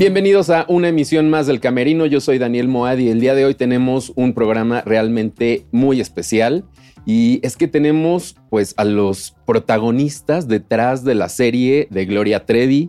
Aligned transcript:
Bienvenidos 0.00 0.48
a 0.48 0.64
una 0.66 0.88
emisión 0.88 1.28
más 1.28 1.46
del 1.46 1.60
Camerino. 1.60 2.06
Yo 2.06 2.22
soy 2.22 2.38
Daniel 2.38 2.68
Moad 2.68 2.96
y 2.96 3.10
el 3.10 3.20
día 3.20 3.34
de 3.34 3.44
hoy 3.44 3.54
tenemos 3.54 4.14
un 4.16 4.32
programa 4.32 4.80
realmente 4.80 5.66
muy 5.72 6.00
especial. 6.00 6.64
Y 7.04 7.38
es 7.42 7.54
que 7.58 7.68
tenemos 7.68 8.34
pues 8.48 8.72
a 8.78 8.84
los 8.84 9.36
protagonistas 9.44 10.48
detrás 10.48 11.04
de 11.04 11.14
la 11.14 11.28
serie 11.28 11.86
de 11.90 12.06
Gloria 12.06 12.46
Trevi. 12.46 12.88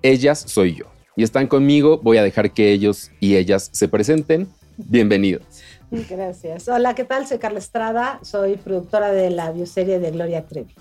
Ellas 0.00 0.42
soy 0.46 0.76
yo. 0.76 0.86
Y 1.16 1.22
están 1.22 1.48
conmigo. 1.48 2.00
Voy 2.02 2.16
a 2.16 2.22
dejar 2.22 2.52
que 2.52 2.72
ellos 2.72 3.10
y 3.20 3.36
ellas 3.36 3.68
se 3.70 3.88
presenten. 3.88 4.48
Bienvenidos. 4.78 5.44
Gracias. 5.90 6.66
Hola, 6.66 6.94
¿qué 6.94 7.04
tal? 7.04 7.26
Soy 7.26 7.40
Carla 7.40 7.58
Estrada. 7.58 8.20
Soy 8.22 8.56
productora 8.56 9.12
de 9.12 9.28
la 9.28 9.52
bioserie 9.52 9.98
de 9.98 10.10
Gloria 10.12 10.46
Trevi. 10.46 10.74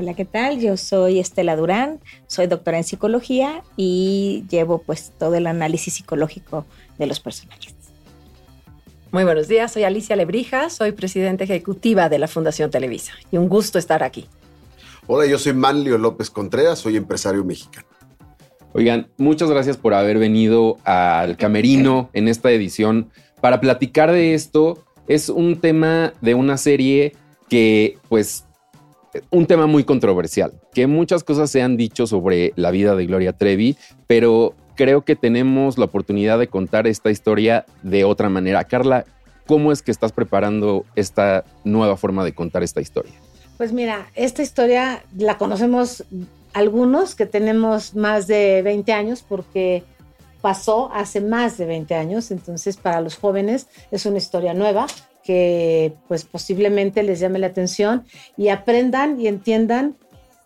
Hola, 0.00 0.14
¿qué 0.14 0.24
tal? 0.24 0.60
Yo 0.60 0.76
soy 0.76 1.18
Estela 1.18 1.56
Durán, 1.56 1.98
soy 2.28 2.46
doctora 2.46 2.78
en 2.78 2.84
psicología 2.84 3.64
y 3.76 4.44
llevo 4.48 4.78
pues 4.78 5.12
todo 5.18 5.34
el 5.34 5.48
análisis 5.48 5.94
psicológico 5.94 6.64
de 7.00 7.06
los 7.06 7.18
personajes. 7.18 7.74
Muy 9.10 9.24
buenos 9.24 9.48
días, 9.48 9.72
soy 9.72 9.82
Alicia 9.82 10.14
Lebrija, 10.14 10.70
soy 10.70 10.92
presidenta 10.92 11.42
ejecutiva 11.42 12.08
de 12.08 12.20
la 12.20 12.28
Fundación 12.28 12.70
Televisa 12.70 13.14
y 13.32 13.38
un 13.38 13.48
gusto 13.48 13.76
estar 13.76 14.04
aquí. 14.04 14.28
Hola, 15.08 15.26
yo 15.26 15.36
soy 15.36 15.52
Manlio 15.54 15.98
López 15.98 16.30
Contreras, 16.30 16.78
soy 16.78 16.96
empresario 16.96 17.44
mexicano. 17.44 17.88
Oigan, 18.74 19.08
muchas 19.16 19.50
gracias 19.50 19.76
por 19.76 19.94
haber 19.94 20.20
venido 20.20 20.76
al 20.84 21.36
Camerino 21.36 22.08
en 22.12 22.28
esta 22.28 22.52
edición 22.52 23.10
para 23.40 23.60
platicar 23.60 24.12
de 24.12 24.34
esto. 24.34 24.78
Es 25.08 25.28
un 25.28 25.60
tema 25.60 26.12
de 26.20 26.34
una 26.34 26.56
serie 26.56 27.16
que 27.48 27.98
pues 28.08 28.44
un 29.30 29.46
tema 29.46 29.66
muy 29.66 29.84
controversial, 29.84 30.52
que 30.72 30.86
muchas 30.86 31.24
cosas 31.24 31.50
se 31.50 31.62
han 31.62 31.76
dicho 31.76 32.06
sobre 32.06 32.52
la 32.56 32.70
vida 32.70 32.94
de 32.94 33.06
Gloria 33.06 33.32
Trevi, 33.32 33.76
pero 34.06 34.54
creo 34.74 35.04
que 35.04 35.16
tenemos 35.16 35.78
la 35.78 35.86
oportunidad 35.86 36.38
de 36.38 36.48
contar 36.48 36.86
esta 36.86 37.10
historia 37.10 37.66
de 37.82 38.04
otra 38.04 38.28
manera. 38.28 38.64
Carla, 38.64 39.04
¿cómo 39.46 39.72
es 39.72 39.82
que 39.82 39.90
estás 39.90 40.12
preparando 40.12 40.84
esta 40.94 41.44
nueva 41.64 41.96
forma 41.96 42.24
de 42.24 42.34
contar 42.34 42.62
esta 42.62 42.80
historia? 42.80 43.12
Pues 43.56 43.72
mira, 43.72 44.06
esta 44.14 44.42
historia 44.42 45.02
la 45.16 45.36
conocemos 45.36 46.04
algunos 46.52 47.14
que 47.14 47.26
tenemos 47.26 47.94
más 47.94 48.26
de 48.26 48.62
20 48.62 48.92
años 48.92 49.24
porque 49.28 49.82
pasó 50.40 50.90
hace 50.92 51.20
más 51.20 51.58
de 51.58 51.66
20 51.66 51.94
años, 51.94 52.30
entonces 52.30 52.76
para 52.76 53.00
los 53.00 53.16
jóvenes 53.16 53.66
es 53.90 54.06
una 54.06 54.18
historia 54.18 54.54
nueva 54.54 54.86
que 55.28 55.92
pues 56.08 56.24
posiblemente 56.24 57.02
les 57.02 57.20
llame 57.20 57.38
la 57.38 57.48
atención 57.48 58.06
y 58.38 58.48
aprendan 58.48 59.20
y 59.20 59.28
entiendan 59.28 59.94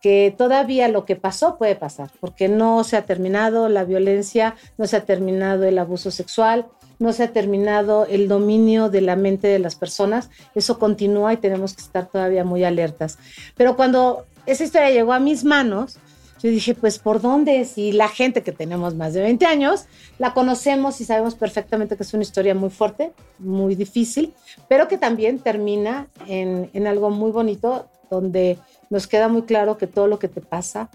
que 0.00 0.34
todavía 0.36 0.88
lo 0.88 1.04
que 1.04 1.14
pasó 1.14 1.56
puede 1.56 1.76
pasar, 1.76 2.10
porque 2.18 2.48
no 2.48 2.82
se 2.82 2.96
ha 2.96 3.02
terminado 3.02 3.68
la 3.68 3.84
violencia, 3.84 4.56
no 4.78 4.88
se 4.88 4.96
ha 4.96 5.04
terminado 5.04 5.62
el 5.62 5.78
abuso 5.78 6.10
sexual, 6.10 6.66
no 6.98 7.12
se 7.12 7.22
ha 7.22 7.32
terminado 7.32 8.06
el 8.06 8.26
dominio 8.26 8.90
de 8.90 9.02
la 9.02 9.14
mente 9.14 9.46
de 9.46 9.60
las 9.60 9.76
personas, 9.76 10.30
eso 10.56 10.80
continúa 10.80 11.32
y 11.32 11.36
tenemos 11.36 11.74
que 11.74 11.82
estar 11.82 12.06
todavía 12.06 12.42
muy 12.42 12.64
alertas. 12.64 13.20
Pero 13.56 13.76
cuando 13.76 14.26
esa 14.46 14.64
historia 14.64 14.90
llegó 14.90 15.12
a 15.12 15.20
mis 15.20 15.44
manos, 15.44 16.00
yo 16.42 16.50
dije, 16.50 16.74
pues, 16.74 16.98
¿por 16.98 17.20
dónde? 17.20 17.64
Si 17.64 17.92
la 17.92 18.08
gente 18.08 18.42
que 18.42 18.50
tenemos 18.50 18.96
más 18.96 19.14
de 19.14 19.22
20 19.22 19.46
años, 19.46 19.84
la 20.18 20.34
conocemos 20.34 21.00
y 21.00 21.04
sabemos 21.04 21.36
perfectamente 21.36 21.96
que 21.96 22.02
es 22.02 22.12
una 22.14 22.24
historia 22.24 22.54
muy 22.54 22.70
fuerte, 22.70 23.12
muy 23.38 23.76
difícil, 23.76 24.34
pero 24.68 24.88
que 24.88 24.98
también 24.98 25.38
termina 25.38 26.08
en, 26.26 26.68
en 26.72 26.86
algo 26.88 27.10
muy 27.10 27.30
bonito, 27.30 27.88
donde 28.10 28.58
nos 28.90 29.06
queda 29.06 29.28
muy 29.28 29.42
claro 29.42 29.78
que 29.78 29.86
todo 29.86 30.08
lo 30.08 30.18
que 30.18 30.28
te 30.28 30.40
pasa, 30.40 30.90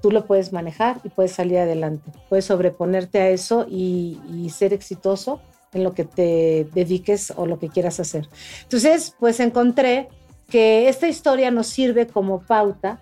tú 0.00 0.12
lo 0.12 0.24
puedes 0.24 0.52
manejar 0.52 1.00
y 1.02 1.08
puedes 1.08 1.32
salir 1.32 1.58
adelante. 1.58 2.12
Puedes 2.28 2.44
sobreponerte 2.44 3.20
a 3.20 3.30
eso 3.30 3.66
y, 3.68 4.20
y 4.32 4.50
ser 4.50 4.72
exitoso 4.72 5.40
en 5.72 5.82
lo 5.82 5.94
que 5.94 6.04
te 6.04 6.68
dediques 6.72 7.32
o 7.36 7.46
lo 7.46 7.58
que 7.58 7.68
quieras 7.68 7.98
hacer. 7.98 8.28
Entonces, 8.62 9.16
pues 9.18 9.40
encontré 9.40 10.08
que 10.48 10.88
esta 10.88 11.08
historia 11.08 11.50
nos 11.50 11.66
sirve 11.66 12.06
como 12.06 12.40
pauta 12.40 13.00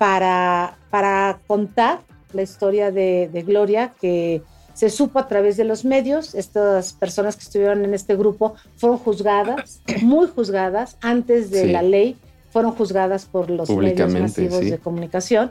para, 0.00 0.78
para 0.88 1.40
contar 1.46 2.00
la 2.32 2.40
historia 2.40 2.90
de, 2.90 3.28
de, 3.30 3.42
Gloria, 3.42 3.92
que 4.00 4.40
se 4.72 4.88
supo 4.88 5.18
a 5.18 5.28
través 5.28 5.58
de 5.58 5.64
los 5.64 5.84
medios. 5.84 6.34
Estas 6.34 6.94
personas 6.94 7.36
que 7.36 7.42
estuvieron 7.42 7.84
en 7.84 7.92
este 7.92 8.16
grupo 8.16 8.54
fueron 8.76 8.96
juzgadas, 8.96 9.82
muy 10.02 10.26
juzgadas, 10.28 10.96
antes 11.02 11.50
de 11.50 11.64
sí. 11.64 11.72
la 11.72 11.82
ley, 11.82 12.16
fueron 12.48 12.72
juzgadas 12.72 13.26
por 13.26 13.50
los 13.50 13.68
medios 13.68 14.10
masivos 14.14 14.60
sí. 14.60 14.70
de 14.70 14.78
comunicación. 14.78 15.50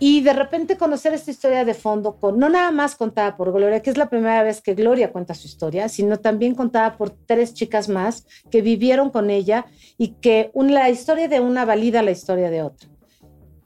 Y 0.00 0.22
de 0.22 0.32
repente 0.32 0.76
conocer 0.76 1.14
esta 1.14 1.30
historia 1.30 1.64
de 1.64 1.74
fondo, 1.74 2.16
con, 2.16 2.40
no 2.40 2.48
nada 2.48 2.72
más 2.72 2.96
contada 2.96 3.36
por 3.36 3.52
Gloria, 3.52 3.82
que 3.82 3.90
es 3.90 3.96
la 3.96 4.08
primera 4.08 4.42
vez 4.42 4.60
que 4.62 4.74
Gloria 4.74 5.12
cuenta 5.12 5.32
su 5.34 5.46
historia, 5.46 5.88
sino 5.88 6.18
también 6.18 6.56
contada 6.56 6.96
por 6.96 7.10
tres 7.10 7.54
chicas 7.54 7.88
más 7.88 8.26
que 8.50 8.62
vivieron 8.62 9.10
con 9.10 9.30
ella 9.30 9.66
y 9.96 10.08
que 10.20 10.50
un, 10.54 10.74
la 10.74 10.90
historia 10.90 11.28
de 11.28 11.38
una 11.38 11.64
valida 11.64 12.02
la 12.02 12.10
historia 12.10 12.50
de 12.50 12.62
otra 12.62 12.88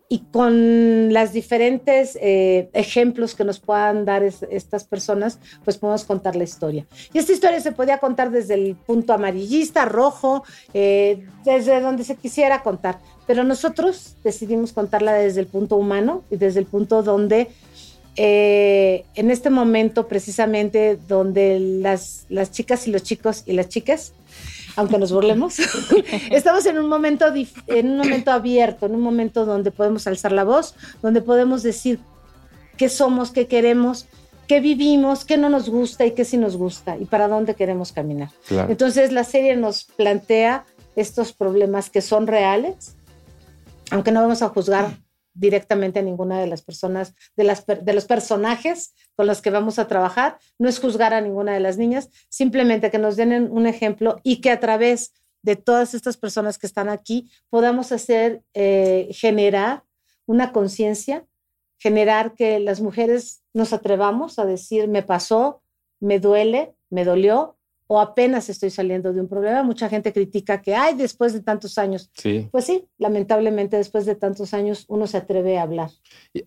y 0.09 0.20
con 0.31 1.12
las 1.12 1.32
diferentes 1.32 2.16
eh, 2.20 2.69
ejemplos 2.72 3.34
que 3.34 3.44
nos 3.44 3.59
puedan 3.59 4.04
dar 4.04 4.22
es, 4.22 4.44
estas 4.50 4.84
personas, 4.84 5.38
pues 5.65 5.78
podemos 5.78 6.04
contar 6.04 6.37
la 6.37 6.44
historia. 6.44 6.87
Y 7.12 7.19
esta 7.19 7.32
historia 7.32 7.60
se 7.60 7.72
podía 7.72 7.98
contar 7.98 8.31
desde 8.31 8.54
el 8.54 8.76
punto 8.76 9.12
amarillista, 9.12 9.87
rojo, 9.87 10.44
eh, 10.75 11.26
desde 11.44 11.81
donde 11.81 12.04
se 12.04 12.16
quisiera 12.16 12.62
contar, 12.62 12.98
pero 13.26 13.44
nosotros 13.44 14.16
decidimos 14.22 14.72
contarla 14.72 15.15
desde 15.15 15.41
el 15.41 15.47
punto 15.47 15.76
humano 15.76 16.22
y 16.31 16.36
desde 16.36 16.60
el 16.60 16.66
punto 16.66 17.03
donde 17.03 17.48
eh, 18.16 19.04
en 19.16 19.31
este 19.32 19.50
momento 19.50 20.06
precisamente 20.06 20.97
donde 21.09 21.59
las, 21.59 22.26
las 22.28 22.53
chicas 22.53 22.86
y 22.86 22.92
los 22.92 23.03
chicos 23.03 23.42
y 23.47 23.54
las 23.54 23.69
chicas 23.69 24.12
aunque 24.77 24.99
nos 24.99 25.12
burlemos. 25.12 25.57
Estamos 26.31 26.67
en 26.67 26.79
un 26.79 26.89
momento 26.89 27.27
en 27.67 27.91
un 27.91 27.97
momento 27.99 28.31
abierto, 28.31 28.87
en 28.87 28.95
un 28.95 29.01
momento 29.01 29.45
donde 29.45 29.71
podemos 29.71 30.07
alzar 30.07 30.33
la 30.33 30.45
voz, 30.45 30.75
donde 31.03 31.23
podemos 31.23 31.62
decir 31.62 32.01
qué 32.77 32.89
somos, 32.89 33.31
qué 33.31 33.47
queremos, 33.47 34.07
qué 34.47 34.61
vivimos, 34.61 35.25
qué 35.25 35.37
no 35.37 35.49
nos 35.49 35.69
gusta 35.69 36.07
y 36.07 36.13
qué 36.13 36.25
sí 36.25 36.37
nos 36.37 36.57
gusta 36.57 36.97
y 36.97 37.05
para 37.05 37.29
dónde 37.29 37.55
queremos 37.55 37.93
caminar. 37.93 38.31
Claro. 38.47 38.71
Entonces 38.71 39.13
la 39.13 39.25
serie 39.25 39.57
nos 39.57 39.84
plantea 39.84 40.65
estos 40.97 41.33
problemas 41.33 41.91
que 41.91 42.01
son 42.01 42.27
reales, 42.27 42.97
aunque 43.91 44.13
no 44.13 44.21
vamos 44.21 44.43
a 44.43 44.49
juzgar 44.49 45.03
directamente 45.34 45.99
a 45.99 46.03
ninguna 46.03 46.41
de 46.41 46.47
las 46.47 46.62
personas, 46.62 47.15
de, 47.37 47.45
las, 47.45 47.67
de 47.67 47.93
los 47.93 48.06
personajes 48.06 48.95
con 49.17 49.27
los 49.27 49.43
que 49.43 49.50
vamos 49.50 49.78
a 49.78 49.89
trabajar. 49.89 50.39
No 50.59 50.69
es 50.69 50.81
juzgar 50.81 51.12
a 51.12 51.21
ninguna 51.21 51.53
de 51.53 51.61
las 51.61 51.77
niñas, 51.77 52.09
simplemente 52.28 52.91
que 52.91 52.99
nos 52.99 53.17
den 53.17 53.50
un 53.50 53.67
ejemplo 53.67 54.21
y 54.22 54.41
que 54.41 54.50
a 54.50 54.61
través 54.61 55.12
de 55.43 55.56
todas 55.56 55.93
estas 55.93 56.17
personas 56.17 56.56
que 56.56 56.67
están 56.67 56.89
aquí 56.89 57.31
podamos 57.50 57.93
hacer, 57.93 58.43
eh, 58.55 59.09
generar 59.11 59.84
una 60.27 60.53
conciencia, 60.53 61.27
generar 61.78 62.34
que 62.34 62.61
las 62.61 62.81
mujeres 62.81 63.43
nos 63.53 63.75
atrevamos 63.75 64.39
a 64.39 64.47
decir, 64.47 64.89
me 64.89 65.03
pasó, 65.03 65.62
me 66.01 66.19
duele, 66.19 66.75
me 66.89 67.05
dolió, 67.05 67.59
o 67.87 68.00
apenas 68.00 68.49
estoy 68.49 68.71
saliendo 68.71 69.12
de 69.12 69.21
un 69.21 69.28
problema. 69.28 69.62
Mucha 69.62 69.89
gente 69.89 70.12
critica 70.12 70.62
que, 70.62 70.75
ay, 70.75 70.95
después 70.95 71.33
de 71.33 71.43
tantos 71.43 71.78
años. 71.78 72.11
Sí. 72.15 72.49
Pues 72.50 72.65
sí, 72.65 72.87
lamentablemente 72.99 73.77
después 73.77 74.06
de 74.06 74.15
tantos 74.15 74.55
años 74.55 74.84
uno 74.89 75.06
se 75.06 75.19
atreve 75.19 75.59
a 75.59 75.62
hablar. 75.62 75.91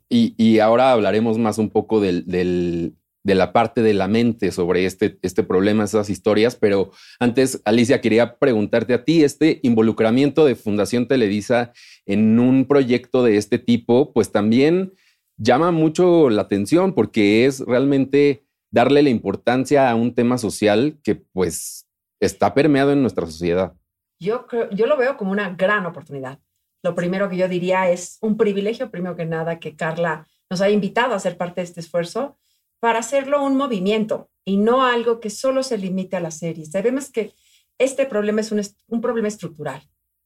Y, 0.10 0.34
y 0.38 0.60
ahora 0.60 0.92
hablaremos 0.92 1.38
más 1.38 1.58
un 1.58 1.70
poco 1.70 2.00
del, 2.00 2.26
del, 2.26 2.96
de 3.24 3.36
la 3.36 3.52
parte 3.52 3.82
de 3.82 3.94
la 3.94 4.08
mente 4.08 4.52
sobre 4.52 4.86
este, 4.86 5.20
este 5.22 5.44
problema, 5.44 5.84
esas 5.84 6.10
historias, 6.10 6.56
pero 6.56 6.92
antes, 7.20 7.62
Alicia, 7.66 8.00
quería 8.00 8.38
preguntarte 8.38 8.94
a 8.94 9.04
ti, 9.04 9.24
este 9.24 9.60
involucramiento 9.64 10.46
de 10.46 10.56
Fundación 10.56 11.10
Televisa 11.10 11.74
en 12.06 12.40
un 12.40 12.66
proyecto 12.66 13.24
de 13.24 13.36
este 13.36 13.60
tipo, 13.60 14.14
pues 14.14 14.32
también 14.32 14.94
llama 15.38 15.72
mucho 15.72 16.30
la 16.30 16.44
atención 16.44 16.94
porque 16.94 17.46
es 17.46 17.60
realmente 17.60 18.47
darle 18.72 19.02
la 19.02 19.10
importancia 19.10 19.90
a 19.90 19.96
un 19.96 20.14
tema 20.14 20.38
social 20.38 21.00
que 21.04 21.16
pues 21.16 21.88
está 22.20 22.54
permeado 22.54 22.92
en 22.92 23.02
nuestra 23.02 23.26
sociedad. 23.26 23.74
Yo, 24.20 24.48
creo, 24.48 24.70
yo 24.72 24.88
lo 24.88 24.98
veo 24.98 25.18
como 25.18 25.32
una 25.32 25.52
gran 25.52 25.86
oportunidad. 25.86 26.40
Lo 26.84 26.96
primero 26.96 27.30
que 27.30 27.38
yo 27.38 27.48
diría 27.48 27.90
es 27.90 28.18
un 28.22 28.38
privilegio, 28.38 28.92
primero 28.92 29.16
que 29.16 29.26
nada, 29.26 29.60
que 29.60 29.76
Carla 29.76 30.28
nos 30.50 30.62
haya 30.62 30.74
invitado 30.74 31.14
a 31.14 31.20
ser 31.20 31.38
parte 31.38 31.62
de 31.62 31.66
este 31.66 31.80
esfuerzo 31.80 32.38
para 32.80 33.00
hacerlo 33.00 33.44
un 33.44 33.58
movimiento 33.58 34.30
y 34.46 34.58
no 34.58 34.86
algo 34.86 35.20
que 35.20 35.30
solo 35.30 35.64
se 35.64 35.78
limite 35.78 36.16
a 36.16 36.22
la 36.22 36.32
serie. 36.32 36.66
Sabemos 36.66 37.12
que 37.12 37.34
este 37.78 38.06
problema 38.06 38.42
es 38.42 38.52
un 38.88 39.02
problema 39.02 39.28
estructural 39.28 39.82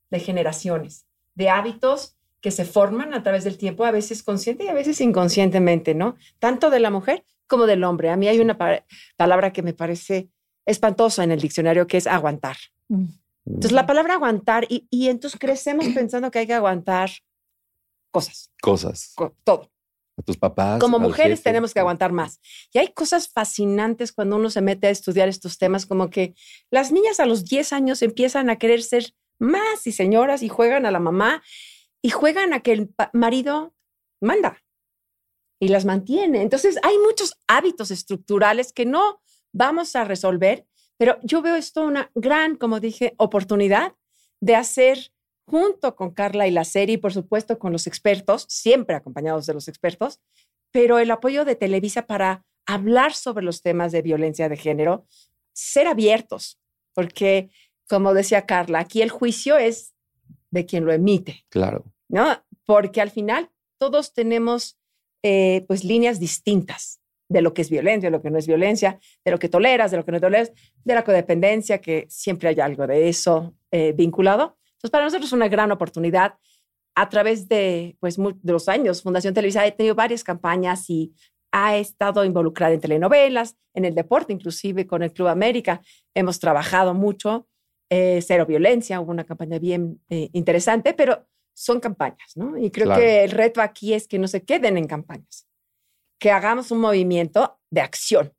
de 0.10 0.20
generaciones, 0.20 1.06
de 1.36 1.50
hábitos 1.50 2.18
que 2.40 2.52
se 2.52 2.66
forman 2.66 3.14
a 3.14 3.24
través 3.24 3.44
del 3.44 3.58
tiempo, 3.58 3.86
a 3.86 3.92
veces 3.92 4.24
consciente 4.24 4.66
y 4.66 4.68
a 4.68 4.74
veces 4.74 5.00
inconscientemente, 5.00 5.94
¿no? 5.94 6.16
Tanto 6.40 6.70
de 6.70 6.80
la 6.80 6.90
mujer 6.90 7.24
como 7.51 7.68
del 7.68 7.83
hombre. 7.83 8.09
A 8.09 8.15
mí 8.15 8.30
hay 8.30 8.39
una 8.39 8.57
pa 8.57 8.86
palabra 9.18 9.51
que 9.51 9.62
me 9.62 9.74
parece 9.74 10.30
espantosa 10.65 11.25
en 11.25 11.31
el 11.31 11.42
diccionario 11.42 11.86
que 11.86 11.98
es 11.98 12.07
aguantar. 12.07 12.56
Mm. 12.88 13.07
Entonces, 13.45 13.74
la 13.74 13.86
palabra 13.86 14.13
aguantar, 14.13 14.65
y, 14.69 14.88
y, 14.89 15.09
entonces 15.09 15.38
crecemos 15.38 15.86
pensando 15.94 16.31
que 16.31 16.39
hay 16.39 16.48
que 16.48 16.53
aguantar 16.53 17.12
cosas. 18.09 18.51
Cosas. 18.62 19.12
Co 19.15 19.36
todo. 19.44 19.69
A 20.18 20.21
tus 20.21 20.38
papás. 20.38 20.80
Como 20.80 20.98
mujeres 20.98 21.39
jefe. 21.39 21.50
tenemos 21.50 21.74
que 21.74 21.81
aguantar 21.81 22.13
más. 22.13 22.39
Y 22.71 22.80
hay 22.80 22.94
cosas 22.94 23.27
fascinantes 23.27 24.13
cuando 24.13 24.38
uno 24.38 24.50
se 24.50 24.62
mete 24.62 24.88
a 24.88 24.92
estudiar 24.92 25.27
estos 25.27 25.57
temas, 25.57 25.86
como 25.86 26.09
que 26.09 26.33
las 26.69 26.94
niñas 26.94 27.19
a 27.19 27.25
los 27.25 27.44
10 27.44 27.74
años 27.74 28.01
empiezan 28.01 28.50
a 28.50 28.56
querer 28.56 28.81
ser 28.81 29.13
más 29.39 29.88
y 29.88 29.92
señoras 29.92 30.42
y 30.42 30.48
juegan 30.48 30.86
a 30.86 30.92
la 30.92 31.00
mamá 31.00 31.44
y 32.01 32.12
juegan 32.12 32.53
a 32.53 32.62
que 32.62 32.71
el 32.71 32.94
marido 33.12 33.74
manda 34.21 34.62
y 35.62 35.68
las 35.68 35.86
mantiene. 35.86 36.42
Entonces 36.42 36.78
hay 36.81 36.98
muchos 36.98 37.38
hábitos 37.48 37.92
estructurales 37.92 38.74
que 38.74 38.86
no 38.86 39.22
vamos 39.54 39.96
a 39.96 40.04
resolver, 40.04 40.66
pero 40.98 41.19
yo 41.22 41.44
veo 41.44 41.56
esto 41.56 41.84
una 41.86 42.10
gran, 42.16 42.56
como 42.56 42.80
dije, 42.80 43.13
oportunidad 43.18 43.94
de 44.40 44.56
hacer 44.56 45.13
junto 45.46 45.96
con 45.96 46.12
Carla 46.12 46.48
y 46.48 46.52
la 46.52 46.63
serie, 46.66 46.96
y 46.96 46.98
por 46.98 47.13
supuesto 47.13 47.60
con 47.60 47.72
los 47.72 47.86
expertos, 47.86 48.48
siempre 48.50 48.96
acompañados 48.96 49.46
de 49.46 49.54
los 49.54 49.68
expertos, 49.68 50.19
pero 50.72 50.98
el 50.98 51.12
apoyo 51.12 51.46
de 51.46 51.56
Televisa 51.56 52.08
para 52.08 52.44
hablar 52.66 53.13
sobre 53.13 53.46
los 53.46 53.62
temas 53.62 53.92
de 53.92 54.02
violencia 54.02 54.50
de 54.50 54.58
género, 54.58 55.06
ser 55.54 55.86
abiertos, 55.88 56.60
porque 56.94 57.52
como 57.88 58.16
decía 58.16 58.48
Carla, 58.48 58.80
aquí 58.80 59.04
el 59.04 59.10
juicio 59.12 59.58
es 59.58 59.94
de 60.50 60.66
quien 60.66 60.86
lo 60.86 60.92
emite, 60.92 61.46
Claro. 61.50 61.84
¿no? 62.08 62.44
Porque 62.66 63.00
al 63.02 63.12
final 63.12 63.52
todos 63.78 64.13
tenemos 64.13 64.78
eh, 65.24 65.64
pues 65.68 65.84
líneas 65.84 66.20
distintas 66.20 67.00
de 67.30 67.42
lo 67.42 67.54
que 67.54 67.62
es 67.62 67.70
violencia, 67.70 68.08
de 68.08 68.12
lo 68.12 68.22
que 68.22 68.30
no 68.30 68.38
es 68.38 68.48
violencia, 68.48 69.00
de 69.24 69.32
lo 69.32 69.40
que 69.40 69.48
toleras, 69.48 69.92
de 69.92 69.98
lo 69.98 70.04
que 70.04 70.12
no 70.12 70.20
toleras, 70.20 70.52
de 70.84 70.96
la 70.96 71.04
codependencia, 71.04 71.80
que 71.80 72.06
siempre 72.10 72.50
hay 72.50 72.60
algo 72.60 72.86
de 72.88 73.08
eso 73.08 73.56
eh, 73.72 73.94
vinculado. 73.94 74.58
Entonces, 74.74 74.92
para 74.92 75.06
nosotros 75.06 75.30
es 75.30 75.34
una 75.34 75.48
gran 75.48 75.72
oportunidad. 75.72 76.34
A 76.94 77.08
través 77.08 77.48
de, 77.48 77.96
pues, 78.02 78.18
de 78.18 78.52
los 78.52 78.68
años, 78.68 79.02
Fundación 79.02 79.34
Televisa 79.34 79.64
ha 79.64 79.72
tenido 79.72 79.96
varias 79.96 80.24
campañas 80.26 80.90
y 80.90 81.14
ha 81.54 81.78
estado 81.78 82.26
involucrada 82.26 82.74
en 82.74 82.82
telenovelas, 82.82 83.56
en 83.74 83.86
el 83.86 83.96
deporte, 83.96 84.34
inclusive 84.34 84.86
con 84.86 85.02
el 85.02 85.14
Club 85.14 85.30
América. 85.30 85.82
Hemos 86.14 86.40
trabajado 86.40 86.94
mucho. 86.94 87.48
eh, 87.92 88.22
cero 88.22 88.46
violencia, 88.46 89.02
hubo 89.02 89.12
una 89.12 89.26
campaña 89.26 89.60
bien 89.60 90.00
interesante, 90.10 90.94
pero 90.94 91.28
son 91.53 91.80
campañas, 91.80 92.36
¿no? 92.36 92.57
Y 92.57 92.71
creo 92.71 92.88
Claro. 92.88 93.01
que 93.01 93.24
el 93.24 93.31
reto 93.31 93.62
aquí 93.62 93.94
es 93.94 94.07
que 94.07 94.19
no 94.19 94.27
se 94.27 94.44
queden 94.44 94.77
en 94.77 94.88
campañas, 94.88 95.48
que 96.19 96.31
hagamos 96.31 96.71
un 96.71 96.80
movimiento 96.80 97.59
de 97.69 97.81
acción. 97.81 98.33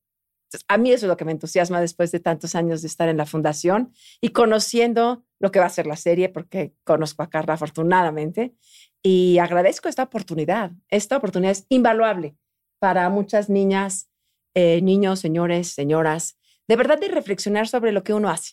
Entonces, 0.48 0.66
a 0.68 0.76
mí 0.76 0.92
eso 0.92 1.06
es 1.06 1.08
lo 1.08 1.16
que 1.16 1.24
me 1.24 1.32
entusiasma 1.32 1.80
después 1.80 2.12
de 2.12 2.20
tantos 2.20 2.54
años 2.54 2.82
de 2.82 2.88
estar 2.88 3.08
en 3.08 3.16
la 3.16 3.24
fundación 3.26 3.94
y 4.20 4.30
conociendo 4.30 5.24
lo 5.40 5.50
que 5.50 5.60
va 5.60 5.66
a 5.66 5.70
ser 5.70 5.86
la 5.86 5.96
serie, 5.96 6.28
porque 6.28 6.74
conozco 6.84 7.22
a 7.22 7.30
Carla 7.30 7.54
afortunadamente 7.54 8.54
y 9.02 9.38
agradezco 9.38 9.88
esta 9.88 10.02
oportunidad. 10.04 10.72
Esta 10.88 11.16
oportunidad 11.16 11.52
es 11.52 11.66
invaluable 11.70 12.36
para 12.78 13.08
muchas 13.08 13.48
niñas, 13.48 14.10
eh, 14.54 14.82
niños, 14.82 15.20
señores, 15.20 15.68
señoras, 15.68 16.36
de 16.68 16.76
verdad 16.76 16.98
de 17.00 17.08
reflexionar 17.08 17.66
sobre 17.66 17.92
lo 17.92 18.02
que 18.04 18.12
uno 18.12 18.28
hace. 18.28 18.52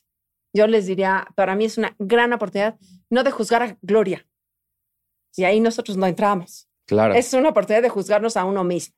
Yo 0.54 0.68
les 0.68 0.86
diría, 0.88 1.28
para 1.36 1.56
mí 1.56 1.66
es 1.66 1.78
una 1.78 1.96
gran 2.00 2.32
oportunidad 2.34 2.80
no 3.10 3.24
de 3.24 3.32
juzgar 3.32 3.62
a 3.62 3.78
Gloria. 3.82 4.26
Y 5.36 5.44
ahí 5.44 5.60
nosotros 5.60 5.98
no 5.98 6.06
entramos. 6.08 6.68
Claro. 6.88 7.14
Es 7.14 7.34
una 7.34 7.50
oportunidad 7.50 7.84
de 7.84 7.90
juzgarnos 7.90 8.36
a 8.38 8.46
uno 8.46 8.64
mismo. 8.64 8.96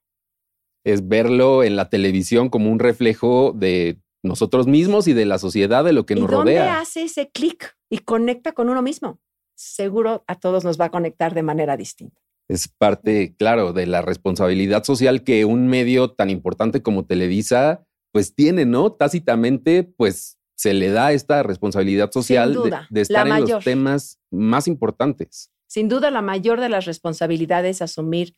es 0.84 1.08
verlo 1.08 1.64
en 1.64 1.76
la 1.76 1.90
televisión 1.90 2.50
como 2.50 2.72
un 2.72 2.80
reflejo 2.80 3.54
de 3.56 4.00
nosotros 4.24 4.66
mismos 4.66 5.08
y 5.08 5.14
de 5.14 5.26
la 5.26 5.38
sociedad, 5.38 5.84
de 5.84 5.94
lo 5.94 6.06
que 6.08 6.14
¿Y 6.16 6.20
nos 6.22 6.30
dónde 6.32 6.54
rodea. 6.58 6.80
hace 6.80 7.04
ese 7.04 7.30
clic 7.30 7.76
y 7.90 8.00
conecta 8.00 8.52
con 8.54 8.68
uno 8.70 8.82
mismo? 8.82 9.20
Seguro 9.56 10.24
a 10.26 10.36
todos 10.40 10.64
nos 10.64 10.80
va 10.82 10.86
a 10.86 10.90
conectar 10.90 11.36
de 11.36 11.44
manera 11.44 11.78
distinta. 11.78 12.20
Es 12.48 12.68
parte, 12.68 13.36
claro, 13.38 13.74
de 13.74 13.86
la 13.86 14.02
responsabilidad 14.02 14.84
social 14.84 15.24
que 15.24 15.46
un 15.46 15.68
medio 15.68 16.12
tan 16.12 16.30
importante 16.32 16.82
como 16.82 17.06
Televisa, 17.06 17.86
pues 18.12 18.34
tiene, 18.34 18.66
¿no? 18.66 18.92
Tácitamente, 18.92 19.84
pues 19.84 20.38
se 20.56 20.74
le 20.74 20.90
da 20.90 21.12
esta 21.14 21.44
responsabilidad 21.44 22.12
social 22.12 22.54
de- 22.54 22.60
duda, 22.60 22.88
de, 22.90 23.02
estar 23.02 23.28
en 23.28 23.48
los 23.48 23.64
temas 23.64 24.20
más 24.32 24.68
importantes. 24.68 25.52
Sin 25.72 25.88
duda, 25.88 26.12
la 26.12 26.22
mayor 26.22 26.60
de 26.60 26.68
las 26.68 26.84
responsabilidades 26.84 27.78
es 27.78 27.82
asumir 27.82 28.36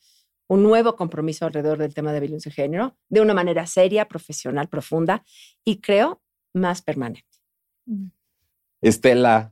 un 0.47 0.61
nuevo 0.61 0.95
compromiso 0.95 1.47
alrededor 1.47 1.79
del 1.79 1.95
tema 1.95 2.13
de 2.13 2.19
violencia 2.19 2.51
de 2.51 2.53
género 2.53 2.95
de 3.09 3.21
una 3.21 3.33
manera 3.33 3.65
seria, 3.65 4.07
profesional, 4.07 4.69
profunda 4.69 5.25
y 5.65 5.81
creo 5.81 6.21
más 6.53 6.83
permanente. 6.83 7.25
Estela, 8.81 9.51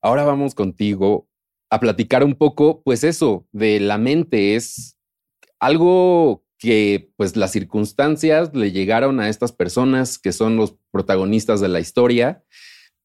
ahora 0.00 0.24
vamos 0.24 0.56
contigo 0.56 1.28
a 1.70 1.78
platicar 1.78 2.24
un 2.24 2.34
poco, 2.34 2.82
pues 2.82 3.04
eso, 3.04 3.46
de 3.52 3.78
la 3.78 3.98
mente. 3.98 4.56
Es 4.56 4.98
algo 5.60 6.44
que, 6.58 7.12
pues 7.16 7.36
las 7.36 7.52
circunstancias 7.52 8.52
le 8.52 8.72
llegaron 8.72 9.20
a 9.20 9.28
estas 9.28 9.52
personas 9.52 10.18
que 10.18 10.32
son 10.32 10.56
los 10.56 10.74
protagonistas 10.90 11.60
de 11.60 11.68
la 11.68 11.78
historia. 11.78 12.42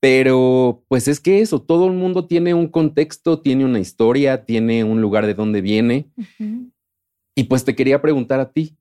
Pero, 0.10 0.86
pues 0.88 1.10
es 1.10 1.20
que 1.20 1.42
eso, 1.42 1.62
todo 1.62 1.88
el 1.88 1.92
mundo 1.92 2.28
tiene 2.28 2.54
un 2.54 2.70
contexto, 2.70 3.42
tiene 3.42 3.66
una 3.66 3.82
historia, 3.82 4.46
tiene 4.46 4.86
un 4.86 5.02
lugar 5.02 5.26
de 5.26 5.34
donde 5.34 5.60
viene. 5.60 6.10
Y 7.36 7.44
pues 7.44 7.66
te 7.66 7.76
quería 7.76 8.02
preguntar 8.02 8.40
a 8.40 8.54
ti, 8.54 8.78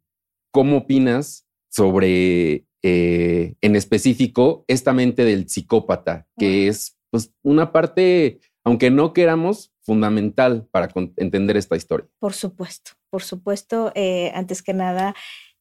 ¿cómo 0.53 0.77
opinas 0.77 1.45
sobre, 1.69 2.69
eh, 2.85 3.57
en 3.61 3.75
específico, 3.75 4.65
esta 4.69 4.93
mente 4.93 5.25
del 5.25 5.49
psicópata, 5.49 6.29
que 6.39 6.69
es 6.69 6.97
pues, 7.11 7.35
una 7.43 7.73
parte, 7.73 8.39
aunque 8.63 8.93
no 8.93 9.13
queramos, 9.13 9.73
fundamental 9.83 10.69
para 10.71 10.93
entender 11.17 11.57
esta 11.57 11.75
historia? 11.75 12.07
Por 12.21 12.35
supuesto, 12.35 12.93
por 13.11 13.25
supuesto. 13.25 13.91
eh, 13.97 14.31
antes 14.37 14.63
que 14.63 14.75
nada, 14.75 15.17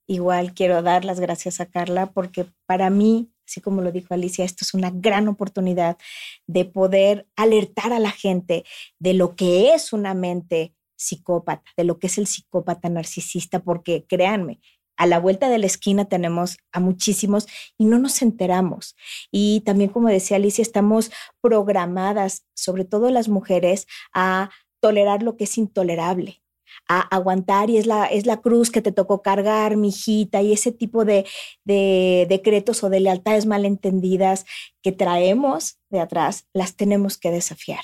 igual 0.06 0.54
quiero 0.54 0.84
dar 0.84 1.06
las 1.06 1.20
gracias 1.20 1.60
a 1.60 1.66
Carla 1.66 2.12
porque 2.12 2.46
para 2.68 2.92
mí, 2.92 3.32
así 3.48 3.62
como 3.62 3.82
lo 3.82 3.92
dijo 3.92 4.14
Alicia, 4.14 4.46
esto 4.46 4.64
es 4.64 4.74
una 4.74 4.92
gran 4.92 5.28
oportunidad 5.28 5.98
de 6.48 6.66
poder 6.66 7.28
alertar 7.36 7.94
a 7.94 8.00
la 8.00 8.12
gente 8.12 8.66
de 9.00 9.14
lo 9.14 9.36
que 9.36 9.74
es 9.74 9.94
una 9.94 10.14
mente 10.14 10.74
psicópata, 10.98 11.64
de 11.78 11.84
lo 11.84 12.00
que 12.00 12.08
es 12.08 12.18
el 12.18 12.28
psicópata 12.28 12.90
narcisista, 12.90 13.60
porque 13.60 14.06
créanme, 14.08 14.60
a 14.98 15.08
la 15.08 15.20
vuelta 15.20 15.50
de 15.50 15.58
la 15.58 15.66
esquina 15.66 16.06
tenemos 16.06 16.58
a 16.72 16.80
muchísimos 16.80 17.48
y 17.78 17.86
no 17.86 18.00
nos 18.00 18.22
enteramos. 18.22 18.96
Y 19.32 19.62
también, 19.62 19.90
como 19.90 20.08
decía 20.08 20.38
Alicia, 20.38 20.62
estamos 20.62 21.12
programadas, 21.42 22.46
sobre 22.56 22.86
todo 22.86 23.10
las 23.10 23.28
mujeres, 23.28 23.88
a 24.14 24.50
tolerar 24.80 25.24
lo 25.24 25.36
que 25.36 25.46
es 25.46 25.58
intolerable, 25.58 26.42
a 26.88 27.02
aguantar 27.02 27.70
y 27.70 27.78
es 27.78 27.86
la, 27.86 28.06
es 28.06 28.26
la 28.26 28.42
cruz 28.42 28.72
que 28.72 28.82
te 28.82 28.92
tocó 28.92 29.22
cargar, 29.22 29.78
mi 29.78 29.90
hijita, 29.90 30.42
y 30.42 30.54
ese 30.54 30.72
tipo 30.72 31.06
de, 31.06 31.26
de 31.64 32.26
decretos 32.30 32.84
o 32.84 32.90
de 32.90 33.00
lealtades 33.00 33.46
malentendidas 33.46 34.46
que 34.82 34.92
traemos 34.92 35.80
de 35.90 36.00
atrás, 36.00 36.48
las 36.54 36.76
tenemos 36.76 37.18
que 37.18 37.32
desafiar. 37.32 37.82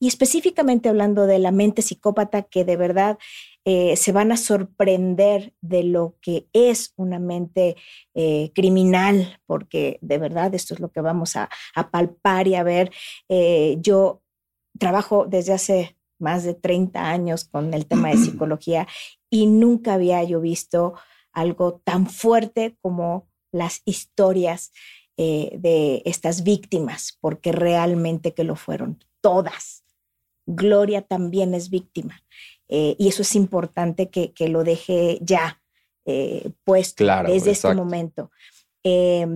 Y 0.00 0.08
específicamente 0.08 0.88
hablando 0.88 1.26
de 1.26 1.38
la 1.38 1.52
mente 1.52 1.82
psicópata, 1.82 2.42
que 2.42 2.64
de 2.64 2.76
verdad 2.76 3.18
eh, 3.66 3.96
se 3.96 4.12
van 4.12 4.32
a 4.32 4.36
sorprender 4.36 5.52
de 5.60 5.84
lo 5.84 6.16
que 6.22 6.48
es 6.52 6.94
una 6.96 7.18
mente 7.18 7.76
eh, 8.14 8.50
criminal, 8.54 9.38
porque 9.46 9.98
de 10.00 10.18
verdad 10.18 10.54
esto 10.54 10.74
es 10.74 10.80
lo 10.80 10.90
que 10.90 11.02
vamos 11.02 11.36
a, 11.36 11.50
a 11.74 11.90
palpar 11.90 12.48
y 12.48 12.54
a 12.54 12.62
ver. 12.62 12.90
Eh, 13.28 13.76
yo 13.80 14.22
trabajo 14.78 15.26
desde 15.28 15.52
hace 15.52 15.96
más 16.20 16.44
de 16.44 16.54
30 16.54 17.08
años 17.08 17.44
con 17.44 17.74
el 17.74 17.86
tema 17.86 18.10
de 18.10 18.16
psicología 18.24 18.86
y 19.30 19.46
nunca 19.46 19.94
había 19.94 20.22
yo 20.24 20.40
visto 20.40 20.94
algo 21.32 21.80
tan 21.84 22.06
fuerte 22.06 22.76
como 22.80 23.28
las 23.52 23.82
historias 23.84 24.72
eh, 25.16 25.56
de 25.58 26.02
estas 26.04 26.42
víctimas, 26.42 27.18
porque 27.20 27.52
realmente 27.52 28.32
que 28.32 28.44
lo 28.44 28.56
fueron 28.56 29.04
todas. 29.20 29.84
Gloria 30.46 31.02
también 31.02 31.54
es 31.54 31.70
víctima. 31.70 32.22
Eh, 32.68 32.96
y 32.98 33.08
eso 33.08 33.22
es 33.22 33.34
importante 33.34 34.10
que, 34.10 34.32
que 34.32 34.48
lo 34.48 34.64
deje 34.64 35.18
ya 35.20 35.60
eh, 36.06 36.50
puesto 36.64 37.04
Claro, 37.04 37.28
desde 37.28 37.50
este 37.50 37.68
exacto. 37.68 37.84
momento. 37.84 38.30
Eh, 38.82 39.26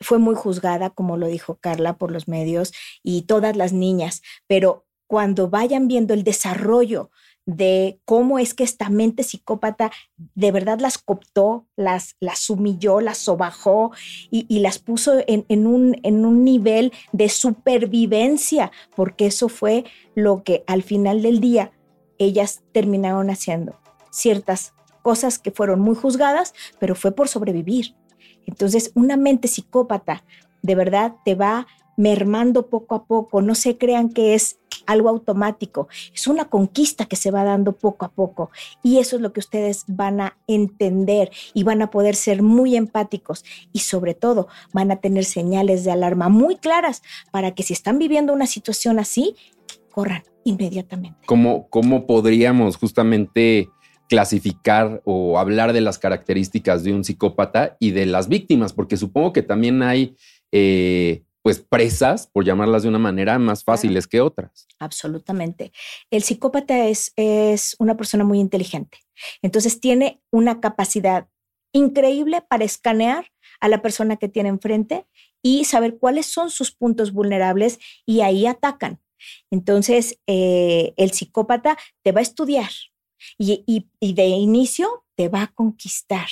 fue 0.00 0.18
muy 0.18 0.34
juzgada, 0.34 0.90
como 0.90 1.16
lo 1.16 1.26
dijo 1.26 1.56
Carla, 1.56 1.98
por 1.98 2.12
los 2.12 2.28
medios 2.28 2.72
y 3.02 3.22
todas 3.22 3.56
las 3.56 3.72
niñas, 3.72 4.22
pero 4.46 4.86
cuando 5.12 5.50
vayan 5.50 5.88
viendo 5.88 6.14
el 6.14 6.24
desarrollo 6.24 7.10
de 7.44 8.00
cómo 8.06 8.38
es 8.38 8.54
que 8.54 8.64
esta 8.64 8.88
mente 8.88 9.24
psicópata 9.24 9.92
de 10.16 10.50
verdad 10.50 10.80
las 10.80 10.96
cooptó, 10.96 11.66
las, 11.76 12.16
las 12.18 12.48
humilló, 12.48 13.02
las 13.02 13.18
sobajó 13.18 13.90
y, 14.30 14.46
y 14.48 14.60
las 14.60 14.78
puso 14.78 15.22
en, 15.26 15.44
en 15.50 15.66
un, 15.66 15.98
en 16.02 16.24
un 16.24 16.44
nivel 16.44 16.94
de 17.12 17.28
supervivencia, 17.28 18.72
porque 18.96 19.26
eso 19.26 19.50
fue 19.50 19.84
lo 20.14 20.44
que 20.44 20.64
al 20.66 20.82
final 20.82 21.20
del 21.20 21.40
día 21.40 21.72
ellas 22.16 22.62
terminaron 22.72 23.28
haciendo. 23.28 23.78
Ciertas 24.10 24.72
cosas 25.02 25.38
que 25.38 25.50
fueron 25.50 25.80
muy 25.80 25.94
juzgadas, 25.94 26.54
pero 26.80 26.94
fue 26.94 27.12
por 27.12 27.28
sobrevivir. 27.28 27.96
Entonces, 28.46 28.92
una 28.94 29.18
mente 29.18 29.46
psicópata 29.46 30.24
de 30.62 30.74
verdad 30.74 31.16
te 31.22 31.34
va 31.34 31.66
mermando 31.96 32.68
poco 32.68 32.94
a 32.94 33.04
poco. 33.04 33.42
No 33.42 33.54
se 33.54 33.76
crean 33.76 34.08
que 34.08 34.34
es 34.34 34.58
algo 34.86 35.08
automático, 35.08 35.88
es 36.14 36.26
una 36.26 36.46
conquista 36.46 37.06
que 37.06 37.16
se 37.16 37.30
va 37.30 37.44
dando 37.44 37.72
poco 37.72 38.04
a 38.04 38.10
poco. 38.10 38.50
Y 38.82 38.98
eso 38.98 39.16
es 39.16 39.22
lo 39.22 39.32
que 39.32 39.40
ustedes 39.40 39.84
van 39.86 40.20
a 40.20 40.38
entender 40.46 41.30
y 41.54 41.62
van 41.62 41.82
a 41.82 41.90
poder 41.90 42.14
ser 42.14 42.42
muy 42.42 42.76
empáticos 42.76 43.44
y 43.72 43.80
sobre 43.80 44.14
todo 44.14 44.48
van 44.72 44.90
a 44.90 44.96
tener 44.96 45.24
señales 45.24 45.84
de 45.84 45.92
alarma 45.92 46.28
muy 46.28 46.56
claras 46.56 47.02
para 47.30 47.54
que 47.54 47.62
si 47.62 47.72
están 47.72 47.98
viviendo 47.98 48.32
una 48.32 48.46
situación 48.46 48.98
así, 48.98 49.36
corran 49.90 50.22
inmediatamente. 50.44 51.18
¿Cómo, 51.26 51.68
cómo 51.68 52.06
podríamos 52.06 52.76
justamente 52.76 53.68
clasificar 54.08 55.00
o 55.04 55.38
hablar 55.38 55.72
de 55.72 55.80
las 55.80 55.98
características 55.98 56.84
de 56.84 56.92
un 56.92 57.04
psicópata 57.04 57.76
y 57.78 57.92
de 57.92 58.06
las 58.06 58.28
víctimas? 58.28 58.72
Porque 58.72 58.96
supongo 58.96 59.32
que 59.32 59.42
también 59.42 59.82
hay... 59.82 60.16
Eh, 60.50 61.22
pues 61.42 61.58
presas, 61.58 62.28
por 62.28 62.44
llamarlas 62.44 62.84
de 62.84 62.88
una 62.88 62.98
manera, 62.98 63.38
más 63.38 63.64
fáciles 63.64 64.06
que 64.06 64.20
otras. 64.20 64.68
Absolutamente. 64.78 65.72
El 66.10 66.22
psicópata 66.22 66.86
es, 66.86 67.12
es 67.16 67.74
una 67.78 67.96
persona 67.96 68.24
muy 68.24 68.38
inteligente. 68.38 68.98
Entonces 69.42 69.80
tiene 69.80 70.22
una 70.30 70.60
capacidad 70.60 71.28
increíble 71.72 72.42
para 72.48 72.64
escanear 72.64 73.26
a 73.60 73.68
la 73.68 73.82
persona 73.82 74.16
que 74.16 74.28
tiene 74.28 74.50
enfrente 74.50 75.06
y 75.42 75.64
saber 75.64 75.98
cuáles 75.98 76.26
son 76.26 76.50
sus 76.50 76.70
puntos 76.70 77.12
vulnerables 77.12 77.78
y 78.06 78.20
ahí 78.20 78.46
atacan. 78.46 79.00
Entonces, 79.50 80.18
eh, 80.26 80.94
el 80.96 81.12
psicópata 81.12 81.76
te 82.02 82.12
va 82.12 82.20
a 82.20 82.22
estudiar 82.22 82.70
y, 83.38 83.64
y 84.00 84.12
de 84.14 84.26
inicio 84.26 85.04
te 85.16 85.28
va 85.28 85.42
a 85.42 85.46
conquistar. 85.48 86.28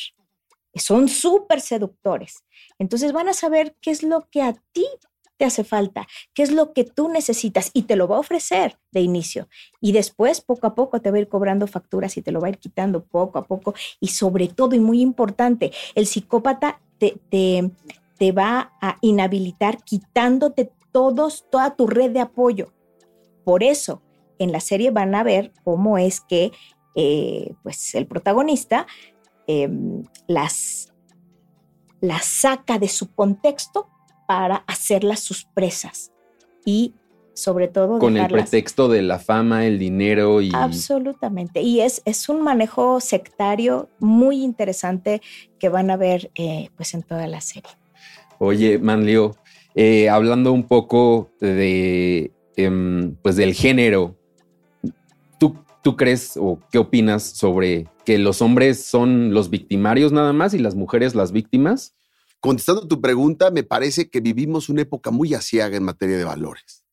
Son 0.80 1.08
súper 1.08 1.60
seductores. 1.60 2.44
Entonces 2.78 3.12
van 3.12 3.28
a 3.28 3.32
saber 3.32 3.76
qué 3.80 3.90
es 3.90 4.02
lo 4.02 4.28
que 4.30 4.42
a 4.42 4.54
ti 4.72 4.86
te 5.36 5.46
hace 5.46 5.64
falta, 5.64 6.06
qué 6.34 6.42
es 6.42 6.52
lo 6.52 6.74
que 6.74 6.84
tú 6.84 7.08
necesitas 7.08 7.70
y 7.72 7.82
te 7.82 7.96
lo 7.96 8.06
va 8.06 8.16
a 8.16 8.20
ofrecer 8.20 8.78
de 8.90 9.00
inicio. 9.00 9.48
Y 9.80 9.92
después, 9.92 10.42
poco 10.42 10.66
a 10.66 10.74
poco, 10.74 11.00
te 11.00 11.10
va 11.10 11.16
a 11.16 11.20
ir 11.20 11.28
cobrando 11.28 11.66
facturas 11.66 12.16
y 12.18 12.22
te 12.22 12.30
lo 12.30 12.40
va 12.40 12.48
a 12.48 12.50
ir 12.50 12.58
quitando 12.58 13.04
poco 13.04 13.38
a 13.38 13.46
poco. 13.46 13.74
Y 14.00 14.08
sobre 14.08 14.48
todo, 14.48 14.74
y 14.74 14.80
muy 14.80 15.00
importante, 15.00 15.72
el 15.94 16.06
psicópata 16.06 16.82
te, 16.98 17.18
te, 17.30 17.70
te 18.18 18.32
va 18.32 18.72
a 18.82 18.98
inhabilitar 19.00 19.82
quitándote 19.82 20.72
todos, 20.92 21.46
toda 21.50 21.74
tu 21.74 21.86
red 21.86 22.10
de 22.10 22.20
apoyo. 22.20 22.74
Por 23.44 23.62
eso, 23.62 24.02
en 24.38 24.52
la 24.52 24.60
serie 24.60 24.90
van 24.90 25.14
a 25.14 25.22
ver 25.22 25.52
cómo 25.64 25.96
es 25.96 26.20
que 26.20 26.52
eh, 26.96 27.54
pues 27.62 27.94
el 27.94 28.06
protagonista 28.06 28.86
em, 29.50 30.02
las, 30.26 30.92
las 32.00 32.24
saca 32.24 32.78
de 32.78 32.88
su 32.88 33.12
contexto 33.14 33.88
para 34.26 34.56
hacerlas 34.66 35.20
sus 35.20 35.44
presas 35.44 36.12
y 36.64 36.94
sobre 37.34 37.68
todo 37.68 37.98
con 37.98 38.16
el 38.16 38.28
pretexto 38.28 38.88
de 38.88 39.02
la 39.02 39.18
fama, 39.18 39.66
el 39.66 39.78
dinero 39.78 40.40
y 40.42 40.50
absolutamente 40.52 41.62
y 41.62 41.80
es, 41.80 42.02
es 42.04 42.28
un 42.28 42.42
manejo 42.42 43.00
sectario 43.00 43.88
muy 43.98 44.42
interesante 44.42 45.22
que 45.58 45.68
van 45.68 45.90
a 45.90 45.96
ver 45.96 46.30
eh, 46.34 46.68
pues 46.76 46.94
en 46.94 47.02
toda 47.02 47.26
la 47.26 47.40
serie. 47.40 47.70
Oye, 48.38 48.78
Manlio, 48.78 49.36
eh, 49.74 50.08
hablando 50.08 50.52
un 50.52 50.64
poco 50.64 51.30
de 51.40 52.32
em, 52.56 53.16
pues 53.22 53.36
del 53.36 53.54
género, 53.54 54.16
¿tú, 55.82 55.90
¿tú 55.90 55.96
crees 55.96 56.32
o 56.36 56.60
qué 56.70 56.78
opinas 56.78 57.22
sobre 57.22 57.88
que 58.04 58.18
los 58.18 58.42
hombres 58.42 58.84
son 58.84 59.32
los 59.34 59.50
victimarios 59.50 60.12
nada 60.12 60.32
más 60.32 60.54
y 60.54 60.58
las 60.58 60.74
mujeres 60.74 61.14
las 61.14 61.32
víctimas? 61.32 61.94
Contestando 62.40 62.88
tu 62.88 63.00
pregunta, 63.00 63.50
me 63.50 63.62
parece 63.62 64.08
que 64.08 64.20
vivimos 64.20 64.68
una 64.68 64.82
época 64.82 65.10
muy 65.10 65.34
asiaga 65.34 65.76
en 65.76 65.84
materia 65.84 66.16
de 66.16 66.24
valores. 66.24 66.84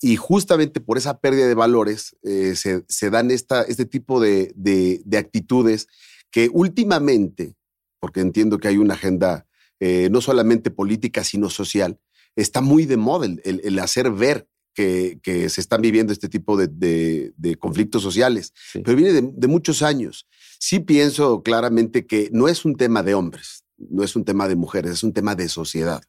Y 0.00 0.14
justamente 0.14 0.80
por 0.80 0.96
esa 0.96 1.18
pérdida 1.18 1.48
de 1.48 1.54
valores 1.54 2.16
eh, 2.22 2.54
se, 2.54 3.10
dan 3.10 3.32
este 3.32 3.86
tipo 3.86 4.20
de, 4.20 5.02
actitudes 5.18 5.88
que 6.30 6.48
últimamente, 6.52 7.56
porque 7.98 8.20
entiendo 8.20 8.58
que 8.58 8.68
hay 8.68 8.76
una 8.76 8.94
agenda 8.94 9.46
eh, 9.80 10.08
no 10.12 10.20
solamente 10.20 10.70
política, 10.70 11.24
sino 11.24 11.50
social, 11.50 11.98
está 12.36 12.60
muy 12.60 12.86
de 12.86 12.96
moda 12.96 13.26
el, 13.42 13.78
hacer 13.80 14.12
ver 14.12 14.48
que, 14.78 15.48
se 15.48 15.60
están 15.60 15.82
viviendo 15.82 16.12
este 16.12 16.28
tipo 16.28 16.56
de, 16.56 17.32
conflictos 17.58 18.02
sociales, 18.02 18.52
pero 18.72 18.96
viene 18.96 19.32
de, 19.34 19.48
muchos 19.48 19.82
años. 19.82 20.26
Sí 20.60 20.80
pienso 20.80 21.42
claramente 21.42 22.06
que 22.06 22.28
no 22.32 22.48
es 22.48 22.64
un 22.64 22.76
tema 22.76 23.02
de 23.02 23.14
hombres, 23.14 23.64
no 23.76 24.04
es 24.04 24.14
un 24.16 24.24
tema 24.24 24.48
de 24.48 24.56
mujeres, 24.56 24.92
es 24.92 25.02
un 25.02 25.12
tema 25.12 25.34
de 25.34 25.48
sociedad. 25.48 26.02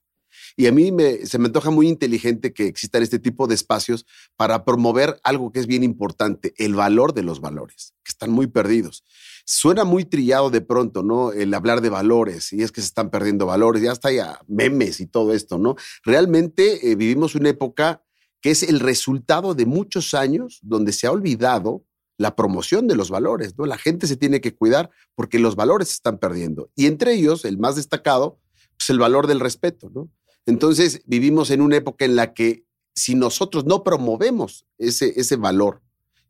Y 0.56 0.68
a 0.68 0.72
mí 0.72 0.92
me, 0.92 1.26
se 1.26 1.38
me 1.38 1.46
antoja 1.46 1.70
muy 1.70 1.88
inteligente 1.88 2.54
que 2.54 2.68
existan 2.68 3.04
este 3.04 3.20
tipo 3.20 3.48
de 3.48 3.56
espacios 3.56 4.06
para 4.36 4.66
promover 4.66 5.20
algo 5.24 5.52
que 5.52 5.60
es 5.60 5.68
bien 5.68 5.84
importante, 5.84 6.54
el 6.58 6.76
valor 6.76 7.14
de 7.14 7.24
los 7.24 7.40
valores, 7.40 7.94
que 8.04 8.10
están 8.10 8.32
muy 8.32 8.48
perdidos. 8.48 9.04
Suena 9.46 9.84
muy 9.84 10.06
trillado 10.06 10.50
de 10.50 10.62
pronto, 10.62 11.02
¿no? 11.02 11.32
El 11.32 11.54
hablar 11.54 11.82
de 11.82 11.90
valores, 11.90 12.52
y 12.52 12.62
es 12.62 12.72
que 12.72 12.82
se 12.82 12.88
están 12.88 13.10
perdiendo 13.10 13.46
valores, 13.46 13.82
ya 13.82 13.92
está 13.92 14.12
ya 14.12 14.40
memes 14.48 15.00
y 15.00 15.08
todo 15.08 15.34
esto, 15.34 15.58
¿no? 15.58 15.76
Realmente 16.04 16.92
eh, 16.92 16.96
vivimos 16.96 17.36
una 17.36 17.50
época 17.50 18.04
que 18.42 18.52
es 18.52 18.64
el 18.64 18.80
resultado 18.80 19.54
de 19.54 19.66
muchos 19.66 20.14
años 20.14 20.60
donde 20.62 20.94
se 20.94 21.08
ha 21.08 21.12
olvidado 21.12 21.84
la 22.18 22.36
promoción 22.36 22.88
de 22.88 22.96
los 22.96 23.10
valores, 23.10 23.58
¿no? 23.58 23.66
La 23.66 23.78
gente 23.78 24.06
se 24.06 24.18
tiene 24.18 24.42
que 24.42 24.54
cuidar 24.54 24.90
porque 25.16 25.40
los 25.40 25.56
valores 25.56 25.88
se 25.88 25.96
están 25.96 26.18
perdiendo. 26.18 26.70
Y 26.76 26.86
entre 26.86 27.14
ellos, 27.14 27.46
el 27.46 27.58
más 27.58 27.78
destacado, 27.78 28.40
pues 28.78 28.90
el 28.90 29.00
valor 29.00 29.28
del 29.28 29.40
respeto, 29.40 29.90
¿no? 29.90 30.10
Entonces, 30.46 31.02
vivimos 31.06 31.50
en 31.50 31.62
una 31.62 31.78
época 31.78 32.06
en 32.06 32.16
la 32.16 32.34
que 32.34 32.66
si 32.94 33.16
nosotros 33.16 33.66
no 33.66 33.84
promovemos 33.84 34.66
ese, 34.78 35.14
ese 35.20 35.38
valor 35.38 35.82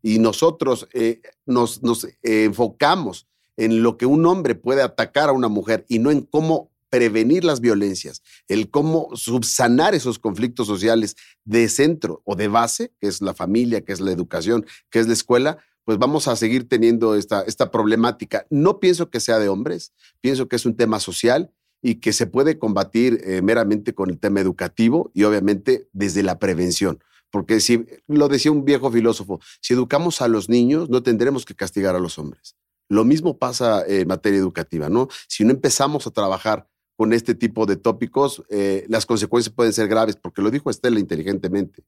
y 0.02 0.20
nosotros 0.20 0.88
eh, 0.94 1.22
nos, 1.46 1.82
nos 1.82 2.04
eh, 2.04 2.44
enfocamos 2.44 3.28
en 3.58 3.82
lo 3.82 3.98
que 3.98 4.06
un 4.06 4.26
hombre 4.26 4.56
puede 4.56 4.82
atacar 4.82 5.30
a 5.30 5.34
una 5.34 5.48
mujer 5.48 5.86
y 5.90 6.00
no 6.00 6.12
en 6.12 6.22
cómo 6.22 6.69
prevenir 6.90 7.44
las 7.44 7.62
violencias, 7.62 8.22
el 8.48 8.70
cómo 8.70 9.10
subsanar 9.16 9.96
esos 9.96 10.20
conflictos 10.20 10.68
sociales 10.68 11.16
de 11.46 11.70
centro 11.70 12.22
o 12.26 12.36
de 12.36 12.48
base, 12.48 12.94
que 13.00 13.08
es 13.08 13.22
la 13.22 13.34
familia, 13.34 13.82
que 13.82 13.94
es 13.94 14.00
la 14.00 14.12
educación, 14.12 14.66
que 14.90 15.00
es 15.00 15.08
la 15.08 15.14
escuela, 15.14 15.60
pues 15.86 15.98
vamos 15.98 16.28
a 16.28 16.36
seguir 16.36 16.68
teniendo 16.68 17.16
esta, 17.16 17.42
esta 17.44 17.72
problemática. 17.72 18.46
No 18.50 18.80
pienso 18.80 19.10
que 19.10 19.20
sea 19.20 19.40
de 19.40 19.50
hombres, 19.50 19.94
pienso 20.22 20.48
que 20.48 20.56
es 20.56 20.66
un 20.66 20.76
tema 20.76 21.00
social 21.00 21.52
y 21.82 21.96
que 21.96 22.14
se 22.14 22.28
puede 22.28 22.60
combatir 22.60 23.22
eh, 23.24 23.42
meramente 23.42 23.94
con 23.94 24.10
el 24.10 24.20
tema 24.20 24.40
educativo 24.40 25.12
y 25.14 25.24
obviamente 25.24 25.90
desde 25.94 26.24
la 26.24 26.38
prevención. 26.38 27.04
Porque 27.32 27.60
si, 27.60 27.86
lo 28.08 28.28
decía 28.28 28.52
un 28.52 28.66
viejo 28.66 28.92
filósofo, 28.92 29.40
si 29.62 29.74
educamos 29.74 30.22
a 30.22 30.28
los 30.28 30.50
niños, 30.50 30.90
no 30.90 31.04
tendremos 31.04 31.46
que 31.46 31.56
castigar 31.56 31.96
a 31.96 32.00
los 32.00 32.18
hombres. 32.18 32.56
Lo 32.90 33.06
mismo 33.06 33.38
pasa 33.38 33.86
en 33.88 34.08
materia 34.08 34.40
educativa, 34.40 34.90
¿no? 34.90 35.08
Si 35.28 35.44
no 35.44 35.52
empezamos 35.52 36.08
a 36.08 36.12
trabajar 36.12 36.68
con 37.00 37.14
este 37.14 37.34
tipo 37.34 37.66
de 37.66 37.78
tópicos, 37.78 38.44
eh, 38.50 38.84
las 38.90 39.06
consecuencias 39.06 39.56
pueden 39.56 39.72
ser 39.72 39.88
graves, 39.88 40.18
porque 40.18 40.42
lo 40.42 40.52
dijo 40.52 40.70
Estela 40.70 41.00
inteligentemente. 41.00 41.86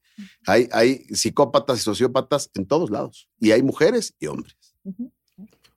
Hay, 0.48 0.70
hay 0.72 1.04
psicópatas 1.10 1.80
y 1.80 1.84
sociópatas 1.84 2.50
en 2.54 2.66
todos 2.66 2.90
lados, 2.90 3.28
y 3.38 3.52
hay 3.52 3.62
mujeres 3.62 4.16
y 4.22 4.28
hombres. 4.28 4.56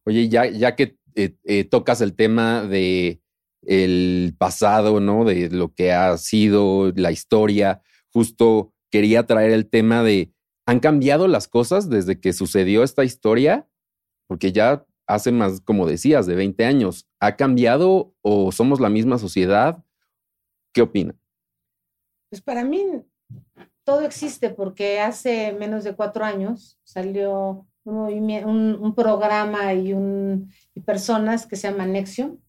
Oye, 0.04 0.28
ya, 0.28 0.46
ya 0.46 0.76
que 0.76 0.98
eh, 1.16 1.34
eh, 1.42 1.64
tocas 1.64 2.00
el 2.00 2.14
tema 2.14 2.62
de 2.62 3.20
el 3.62 4.36
pasado, 4.38 5.00
¿no? 5.00 5.24
De 5.24 5.50
lo 5.50 5.74
que 5.74 5.90
ha 5.90 6.16
sido 6.16 6.92
la 6.94 7.10
historia, 7.10 7.82
justo 8.12 8.72
quería 8.88 9.26
traer 9.26 9.50
el 9.50 9.68
tema 9.68 10.04
de, 10.04 10.32
¿han 10.64 10.78
cambiado 10.78 11.26
las 11.26 11.48
cosas 11.48 11.90
desde 11.90 12.20
que 12.20 12.32
sucedió 12.32 12.84
esta 12.84 13.02
historia? 13.02 13.66
Porque 14.28 14.52
ya 14.52 14.86
hace 15.08 15.32
más, 15.32 15.60
como 15.60 15.88
decías, 15.88 16.26
de 16.26 16.36
20 16.36 16.64
años. 16.64 17.08
¿Ha 17.24 17.36
cambiado 17.36 18.12
o 18.20 18.52
somos 18.52 18.80
la 18.80 18.90
misma 18.90 19.16
sociedad? 19.16 19.82
¿Qué 20.74 20.82
opina? 20.82 21.14
Pues 22.28 22.42
para 22.42 22.64
mí 22.64 22.84
todo 23.82 24.02
existe 24.02 24.50
porque 24.50 25.00
hace 25.00 25.54
menos 25.54 25.84
de 25.84 25.94
cuatro 25.94 26.22
años 26.24 26.78
salió 26.84 27.66
un, 27.84 28.92
programa 28.94 29.72
y, 29.72 29.94
personas 30.84 31.46
que 31.46 31.56
se 31.56 31.70
llaman 31.70 31.92
Nexion, 31.92 32.40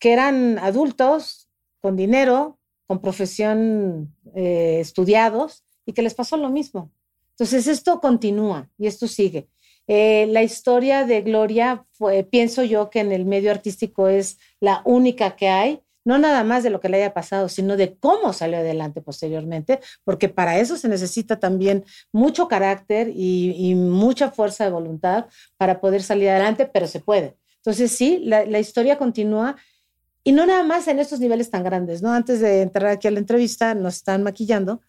que 0.00 0.12
eran 0.12 0.58
adultos 0.58 1.48
con 1.80 1.94
dinero, 1.94 2.58
con 2.88 3.00
profesión 3.00 4.12
eh, 4.34 4.78
estudiados 4.80 5.64
y 5.86 5.92
que 5.92 6.02
les 6.02 6.14
pasó 6.14 6.36
lo 6.36 6.50
mismo. 6.50 6.90
Entonces 7.30 7.68
esto 7.68 8.00
continúa 8.00 8.68
y 8.76 8.88
esto 8.88 9.06
sigue. 9.06 9.48
Eh, 9.86 10.26
la 10.30 10.42
historia 10.42 11.04
de 11.04 11.20
Gloria, 11.22 11.86
pienso 12.30 12.62
yo 12.62 12.90
que 12.90 13.00
en 13.00 13.12
el 13.12 13.24
medio 13.26 13.50
artístico 13.50 14.08
es 14.08 14.38
la 14.60 14.82
única 14.84 15.36
que 15.36 15.48
hay, 15.48 15.82
no 16.04 16.18
nada 16.18 16.44
más 16.44 16.62
de 16.62 16.70
lo 16.70 16.80
que 16.80 16.88
le 16.88 16.98
haya 16.98 17.14
pasado, 17.14 17.48
sino 17.48 17.76
de 17.76 17.96
cómo 17.96 18.32
salió 18.32 18.58
adelante 18.58 19.00
posteriormente, 19.00 19.80
porque 20.04 20.28
para 20.28 20.58
eso 20.58 20.76
se 20.76 20.88
necesita 20.88 21.40
también 21.40 21.84
mucho 22.12 22.46
carácter 22.48 23.10
y, 23.14 23.74
mucha 23.74 24.30
fuerza 24.30 24.64
de 24.64 24.70
voluntad 24.70 25.26
para 25.56 25.80
poder 25.80 26.02
salir 26.02 26.28
adelante, 26.28 26.66
pero 26.66 26.86
se 26.86 27.00
puede. 27.00 27.36
Entonces 27.56 27.92
sí, 27.92 28.20
la, 28.22 28.44
la 28.44 28.58
historia 28.58 28.98
continúa 28.98 29.56
y 30.22 30.32
no 30.32 30.46
nada 30.46 30.62
más 30.62 30.88
en 30.88 30.98
estos 30.98 31.20
niveles 31.20 31.50
tan 31.50 31.64
grandes, 31.64 32.02
¿no? 32.02 32.12
Antes 32.12 32.40
de 32.40 32.62
entrar 32.62 32.86
aquí 32.90 33.08
a 33.08 33.10
la 33.10 33.18
entrevista, 33.18 33.74
nos 33.74 33.96
están 33.96 34.22
maquillando 34.22 34.80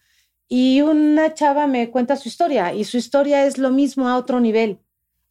y 0.48 0.80
una 0.82 1.34
chava 1.34 1.66
me 1.66 1.90
cuenta 1.90 2.16
su 2.16 2.28
historia 2.28 2.72
y 2.72 2.84
su 2.84 2.96
historia 2.98 3.46
es 3.46 3.58
lo 3.58 3.70
mismo 3.70 4.08
a 4.08 4.16
otro 4.16 4.40
nivel. 4.40 4.78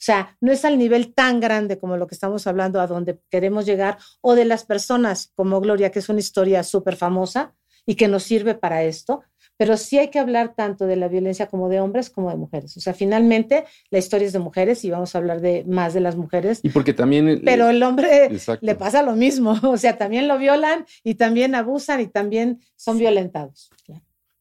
O 0.06 0.12
sea, 0.14 0.38
no 0.40 0.52
es 0.52 0.64
al 0.66 0.78
nivel 0.78 1.16
tan 1.16 1.40
grande 1.40 1.80
como 1.80 1.98
lo 1.98 2.06
que 2.06 2.14
estamos 2.14 2.46
hablando, 2.46 2.80
a 2.80 2.86
donde 2.86 3.18
queremos 3.32 3.66
llegar, 3.66 3.98
o 4.22 4.36
de 4.36 4.46
las 4.46 4.64
personas 4.64 5.32
como 5.34 5.60
Gloria, 5.60 5.90
que 5.90 5.98
es 5.98 6.10
una 6.10 6.20
historia 6.20 6.62
súper 6.62 6.96
famosa 6.96 7.56
y 7.88 7.96
que 7.96 8.08
nos 8.08 8.22
sirve 8.22 8.54
para 8.54 8.84
esto, 8.84 9.24
pero 9.58 9.78
sí 9.78 9.98
hay 9.98 10.10
que 10.10 10.20
hablar 10.20 10.54
tanto 10.54 10.86
de 10.86 10.96
la 10.96 11.08
violencia 11.08 11.48
como 11.48 11.70
de 11.70 11.80
hombres 11.80 12.12
como 12.12 12.30
de 12.30 12.36
mujeres. 12.36 12.78
O 12.78 12.82
sea, 12.82 12.94
finalmente 12.94 13.64
la 13.90 13.98
historia 13.98 14.28
es 14.28 14.34
de 14.34 14.38
mujeres 14.38 14.86
y 14.86 14.92
vamos 14.92 15.16
a 15.16 15.18
hablar 15.18 15.42
de 15.42 15.64
más 15.66 15.96
de 15.96 16.02
las 16.02 16.16
mujeres. 16.16 16.60
Y 16.62 16.70
porque 16.70 16.94
también... 16.94 17.42
Pero 17.44 17.72
el 17.72 17.82
hombre 17.82 18.30
le 18.62 18.76
pasa 18.76 19.02
lo 19.02 19.16
mismo. 19.16 19.56
O 19.64 19.78
sea, 19.78 19.98
también 19.98 20.28
lo 20.28 20.38
violan 20.38 20.86
y 21.04 21.16
también 21.16 21.56
abusan 21.56 22.00
y 22.00 22.06
también 22.06 22.60
son 22.76 23.00
violentados. 23.00 23.72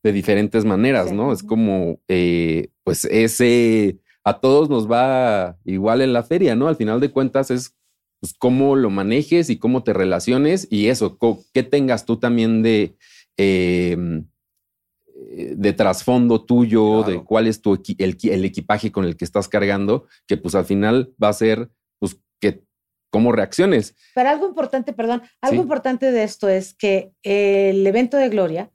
De 0.02 0.12
diferentes 0.12 0.66
maneras, 0.66 1.10
¿no? 1.10 1.32
Es 1.32 1.42
como, 1.42 1.98
eh, 2.08 2.68
pues 2.82 3.06
ese, 3.06 3.98
a 4.24 4.40
todos 4.40 4.70
nos 4.70 4.90
va 4.90 5.58
igual 5.64 6.00
en 6.00 6.12
la 6.12 6.22
feria, 6.22 6.56
¿no? 6.56 6.66
Al 6.68 6.76
final 6.76 6.98
de 7.00 7.10
cuentas 7.10 7.50
es 7.50 7.76
pues, 8.20 8.34
cómo 8.36 8.74
lo 8.74 8.90
manejes 8.90 9.50
y 9.50 9.58
cómo 9.58 9.84
te 9.84 9.92
relaciones 9.92 10.66
y 10.70 10.88
eso, 10.88 11.18
qué 11.52 11.62
tengas 11.62 12.04
tú 12.04 12.18
también 12.18 12.62
de... 12.62 12.96
Eh, 13.36 13.96
eh, 15.36 15.54
de 15.56 15.72
trasfondo 15.72 16.44
tuyo, 16.44 17.02
de 17.02 17.22
cuál 17.22 17.46
es 17.46 17.62
tu 17.62 17.80
el, 17.98 18.44
equipaje 18.44 18.92
con 18.92 19.04
el 19.04 19.16
que 19.16 19.24
estás 19.24 19.48
cargando, 19.48 20.06
que 20.26 20.36
pues 20.36 20.54
al 20.54 20.64
final 20.64 21.14
va 21.22 21.28
a 21.28 21.32
ser 21.32 21.70
pues 21.98 22.20
que 22.40 22.64
cómo 23.10 23.32
reacciones. 23.32 23.96
Pero 24.14 24.28
algo 24.28 24.48
importante, 24.48 24.92
perdón, 24.92 25.22
algo 25.40 25.62
importante 25.62 26.10
de 26.12 26.24
esto 26.24 26.48
es 26.48 26.74
que 26.74 27.12
el 27.22 27.86
evento 27.86 28.16
de 28.16 28.28
Gloria, 28.28 28.72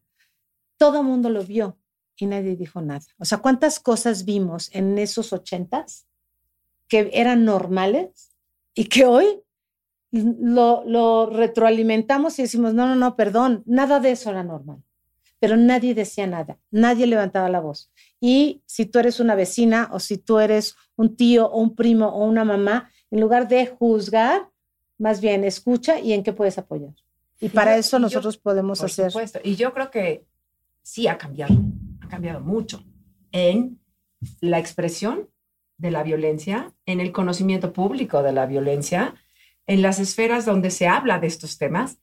todo 0.78 1.04
mundo 1.04 1.30
lo 1.30 1.44
vio 1.44 1.78
y 2.20 2.28
nadie 2.28 2.56
dijo 2.56 2.82
nada. 2.82 3.06
O 3.18 3.26
sea, 3.26 3.40
¿cuántas 3.40 3.80
cosas 3.80 4.26
vimos 4.26 4.70
en 4.74 4.98
esos 4.98 5.34
ochentas 5.34 6.06
que 6.88 7.10
eran 7.14 7.46
normales 7.46 8.32
y 8.74 8.86
que 8.86 9.06
hoy 9.06 9.42
lo, 10.12 10.84
lo 10.86 11.28
retroalimentamos 11.28 12.40
y 12.40 12.44
decimos, 12.44 12.74
no, 12.74 12.88
no, 12.88 12.96
no, 12.96 13.16
perdón, 13.16 13.64
nada 13.66 14.00
de 14.00 14.12
eso 14.12 14.30
era 14.30 14.44
normal 14.44 14.84
pero 15.40 15.56
nadie 15.56 15.96
decía 15.96 16.28
nada, 16.28 16.58
nadie 16.70 17.08
levantaba 17.08 17.50
la 17.50 17.62
voz. 17.62 17.90
Y 18.20 18.62
si 18.66 18.86
tú 18.86 19.00
eres 19.00 19.20
una 19.20 19.36
vecina 19.36 19.90
o 19.92 20.00
si 20.00 20.18
tú 20.18 20.40
eres 20.40 20.76
un 20.98 21.16
tío 21.16 21.48
o 21.50 21.60
un 21.60 21.76
primo 21.76 22.08
o 22.08 22.26
una 22.26 22.44
mamá, 22.44 22.92
en 23.10 23.22
lugar 23.22 23.48
de 23.48 23.66
juzgar, 23.68 24.50
más 24.98 25.22
bien 25.22 25.46
escucha 25.46 26.00
y 26.00 26.12
en 26.12 26.24
qué 26.24 26.34
puedes 26.34 26.58
apoyar. 26.58 26.94
Y, 27.40 27.48
para 27.50 27.78
eso 27.78 28.00
nosotros 28.00 28.38
podemos 28.38 28.84
hacer. 28.84 29.06
Por 29.06 29.12
supuesto. 29.14 29.40
Y 29.42 29.56
yo 29.56 29.74
creo 29.74 29.90
que 29.90 30.26
sí 30.82 31.08
ha 31.08 31.18
cambiado, 31.18 31.56
cambiado 32.10 32.42
mucho 32.42 32.84
en 33.32 33.80
la 34.42 34.60
expresión 34.60 35.30
de 35.78 35.92
la 35.92 36.04
violencia, 36.04 36.74
en 36.86 37.00
el 37.00 37.12
conocimiento 37.12 37.72
público 37.72 38.22
de 38.22 38.34
la 38.34 38.46
violencia, 38.46 39.16
en 39.66 39.82
las 39.82 40.00
esferas 40.00 40.46
donde 40.46 40.72
se 40.72 40.88
habla 40.88 41.20
de 41.20 41.28
estos 41.28 41.58
temas, 41.58 42.00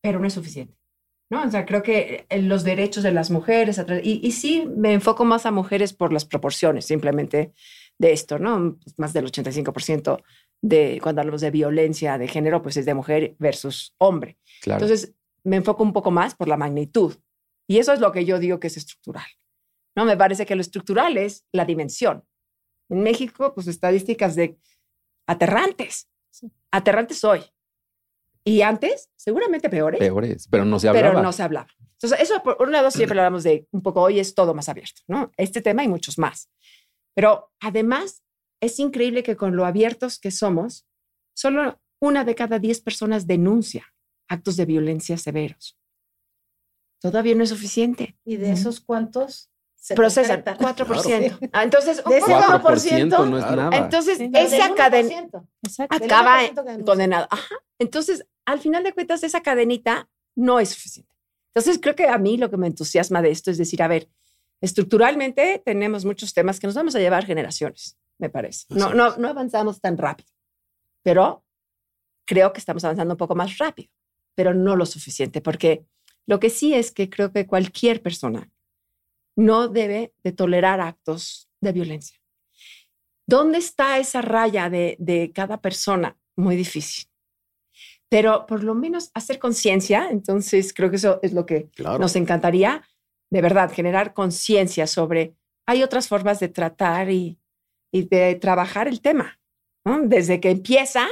pero 0.00 0.20
no 0.20 0.26
es 0.26 0.34
suficiente. 0.34 0.76
¿no? 1.30 1.42
O 1.42 1.50
sea, 1.50 1.64
creo 1.64 1.82
que 1.82 2.26
eh, 2.28 2.42
los 2.42 2.64
derechos 2.64 3.02
de 3.02 3.12
las 3.12 3.30
mujeres, 3.30 3.82
y, 4.02 4.20
y, 4.26 4.32
sí 4.32 4.68
me 4.76 4.92
enfoco 4.92 5.24
más 5.24 5.46
a 5.46 5.50
mujeres 5.50 5.92
por 5.92 6.12
las 6.12 6.24
proporciones 6.24 6.84
simplemente 6.84 7.52
de 7.98 8.12
esto, 8.12 8.38
¿no? 8.38 8.78
Más 8.96 9.12
del 9.12 9.26
85% 9.26 10.22
de 10.62 10.98
cuando 11.02 11.20
hablamos 11.20 11.40
de 11.40 11.50
violencia 11.50 12.18
de 12.18 12.28
género, 12.28 12.62
pues 12.62 12.76
es 12.76 12.86
de 12.86 12.94
mujer 12.94 13.36
versus 13.38 13.94
hombre. 13.98 14.38
Entonces, 14.64 15.14
me 15.44 15.56
enfoco 15.56 15.82
un 15.82 15.92
poco 15.92 16.10
más 16.10 16.34
por 16.34 16.48
la 16.48 16.56
magnitud. 16.56 17.14
Y 17.70 17.78
eso 17.78 17.92
es 17.92 18.00
lo 18.00 18.10
que 18.10 18.24
yo 18.24 18.40
digo 18.40 18.58
que 18.58 18.66
es 18.66 18.76
estructural. 18.76 19.28
¿no? 19.94 20.04
Me 20.04 20.16
parece 20.16 20.44
que 20.44 20.56
lo 20.56 20.60
estructural 20.60 21.16
es 21.16 21.46
la 21.52 21.64
dimensión. 21.64 22.24
En 22.88 23.00
México, 23.00 23.54
pues 23.54 23.68
estadísticas 23.68 24.34
de 24.34 24.58
aterrantes. 25.28 26.10
Aterrantes 26.72 27.22
hoy. 27.22 27.44
Y 28.42 28.62
antes, 28.62 29.08
seguramente 29.14 29.70
peores. 29.70 30.00
Peores, 30.00 30.48
pero 30.48 30.64
no 30.64 30.80
se 30.80 30.88
hablaba. 30.88 31.10
Pero 31.10 31.22
no 31.22 31.32
se 31.32 31.44
hablaba. 31.44 31.68
Entonces, 31.92 32.18
eso 32.18 32.42
por 32.42 32.60
un 32.60 32.72
lado 32.72 32.90
siempre 32.90 33.16
hablamos 33.20 33.44
de 33.44 33.68
un 33.70 33.82
poco 33.82 34.02
hoy 34.02 34.18
es 34.18 34.34
todo 34.34 34.52
más 34.52 34.68
abierto, 34.68 35.02
¿no? 35.06 35.30
Este 35.36 35.62
tema 35.62 35.84
y 35.84 35.88
muchos 35.88 36.18
más. 36.18 36.50
Pero 37.14 37.52
además, 37.60 38.24
es 38.60 38.80
increíble 38.80 39.22
que 39.22 39.36
con 39.36 39.54
lo 39.54 39.64
abiertos 39.64 40.18
que 40.18 40.32
somos, 40.32 40.88
solo 41.36 41.80
una 42.00 42.24
de 42.24 42.34
cada 42.34 42.58
diez 42.58 42.80
personas 42.80 43.28
denuncia 43.28 43.94
actos 44.28 44.56
de 44.56 44.66
violencia 44.66 45.16
severos. 45.16 45.79
Todavía 47.00 47.34
no 47.34 47.42
es 47.42 47.48
suficiente. 47.48 48.16
¿Y 48.24 48.36
de 48.36 48.52
esos 48.52 48.80
cuántos? 48.80 49.50
Se 49.74 49.94
procesan 49.94 50.44
4%. 50.44 51.50
Ah, 51.52 51.64
entonces, 51.64 52.02
un 52.04 52.12
4%, 52.12 53.30
no 53.30 53.38
es 53.38 53.44
nada. 53.44 53.76
Entonces, 53.76 54.20
esa 54.20 54.74
cadena 54.74 55.30
acaba 55.88 56.40
condenado. 56.84 57.26
Ajá. 57.30 57.56
Entonces, 57.78 58.26
al 58.44 58.60
final 58.60 58.84
de 58.84 58.92
cuentas, 58.92 59.22
esa 59.22 59.40
cadenita 59.40 60.10
no 60.36 60.60
es 60.60 60.68
suficiente. 60.70 61.10
Entonces, 61.54 61.80
creo 61.80 61.96
que 61.96 62.08
a 62.08 62.18
mí 62.18 62.36
lo 62.36 62.50
que 62.50 62.58
me 62.58 62.66
entusiasma 62.66 63.22
de 63.22 63.30
esto 63.30 63.50
es 63.50 63.56
decir, 63.56 63.82
a 63.82 63.88
ver, 63.88 64.08
estructuralmente 64.60 65.62
tenemos 65.64 66.04
muchos 66.04 66.34
temas 66.34 66.60
que 66.60 66.66
nos 66.66 66.76
vamos 66.76 66.94
a 66.94 66.98
llevar 66.98 67.24
generaciones, 67.24 67.96
me 68.18 68.28
parece. 68.28 68.66
No, 68.68 68.92
no, 68.92 69.16
no 69.16 69.28
avanzamos 69.28 69.80
tan 69.80 69.96
rápido, 69.96 70.30
pero 71.02 71.42
creo 72.26 72.52
que 72.52 72.60
estamos 72.60 72.84
avanzando 72.84 73.14
un 73.14 73.18
poco 73.18 73.34
más 73.34 73.58
rápido, 73.58 73.90
pero 74.34 74.54
no 74.54 74.76
lo 74.76 74.86
suficiente, 74.86 75.40
porque 75.40 75.84
lo 76.26 76.40
que 76.40 76.50
sí 76.50 76.74
es 76.74 76.92
que 76.92 77.10
creo 77.10 77.32
que 77.32 77.46
cualquier 77.46 78.02
persona 78.02 78.50
no 79.36 79.68
debe 79.68 80.12
de 80.22 80.32
tolerar 80.32 80.80
actos 80.80 81.48
de 81.60 81.72
violencia. 81.72 82.18
¿Dónde 83.26 83.58
está 83.58 83.98
esa 83.98 84.22
raya 84.22 84.70
de, 84.70 84.96
de 84.98 85.32
cada 85.32 85.60
persona? 85.60 86.18
Muy 86.36 86.56
difícil 86.56 87.10
pero 88.10 88.44
por 88.44 88.64
lo 88.64 88.74
menos 88.74 89.10
hacer 89.14 89.38
conciencia, 89.38 90.10
entonces 90.10 90.74
creo 90.74 90.90
que 90.90 90.96
eso 90.96 91.20
es 91.22 91.32
lo 91.32 91.46
que 91.46 91.70
nos 91.78 92.16
encantaría, 92.16 92.82
de 93.30 93.40
verdad, 93.40 93.72
generar 93.72 94.12
conciencia 94.12 94.88
sobre, 94.88 95.36
hay 95.64 95.84
otras 95.84 96.08
formas 96.08 96.40
de 96.40 96.48
tratar 96.48 97.08
y, 97.10 97.38
de 97.92 98.34
trabajar 98.34 98.88
el 98.88 99.00
tema, 99.00 99.40
desde 100.02 100.40
que 100.40 100.50
empieza, 100.50 101.06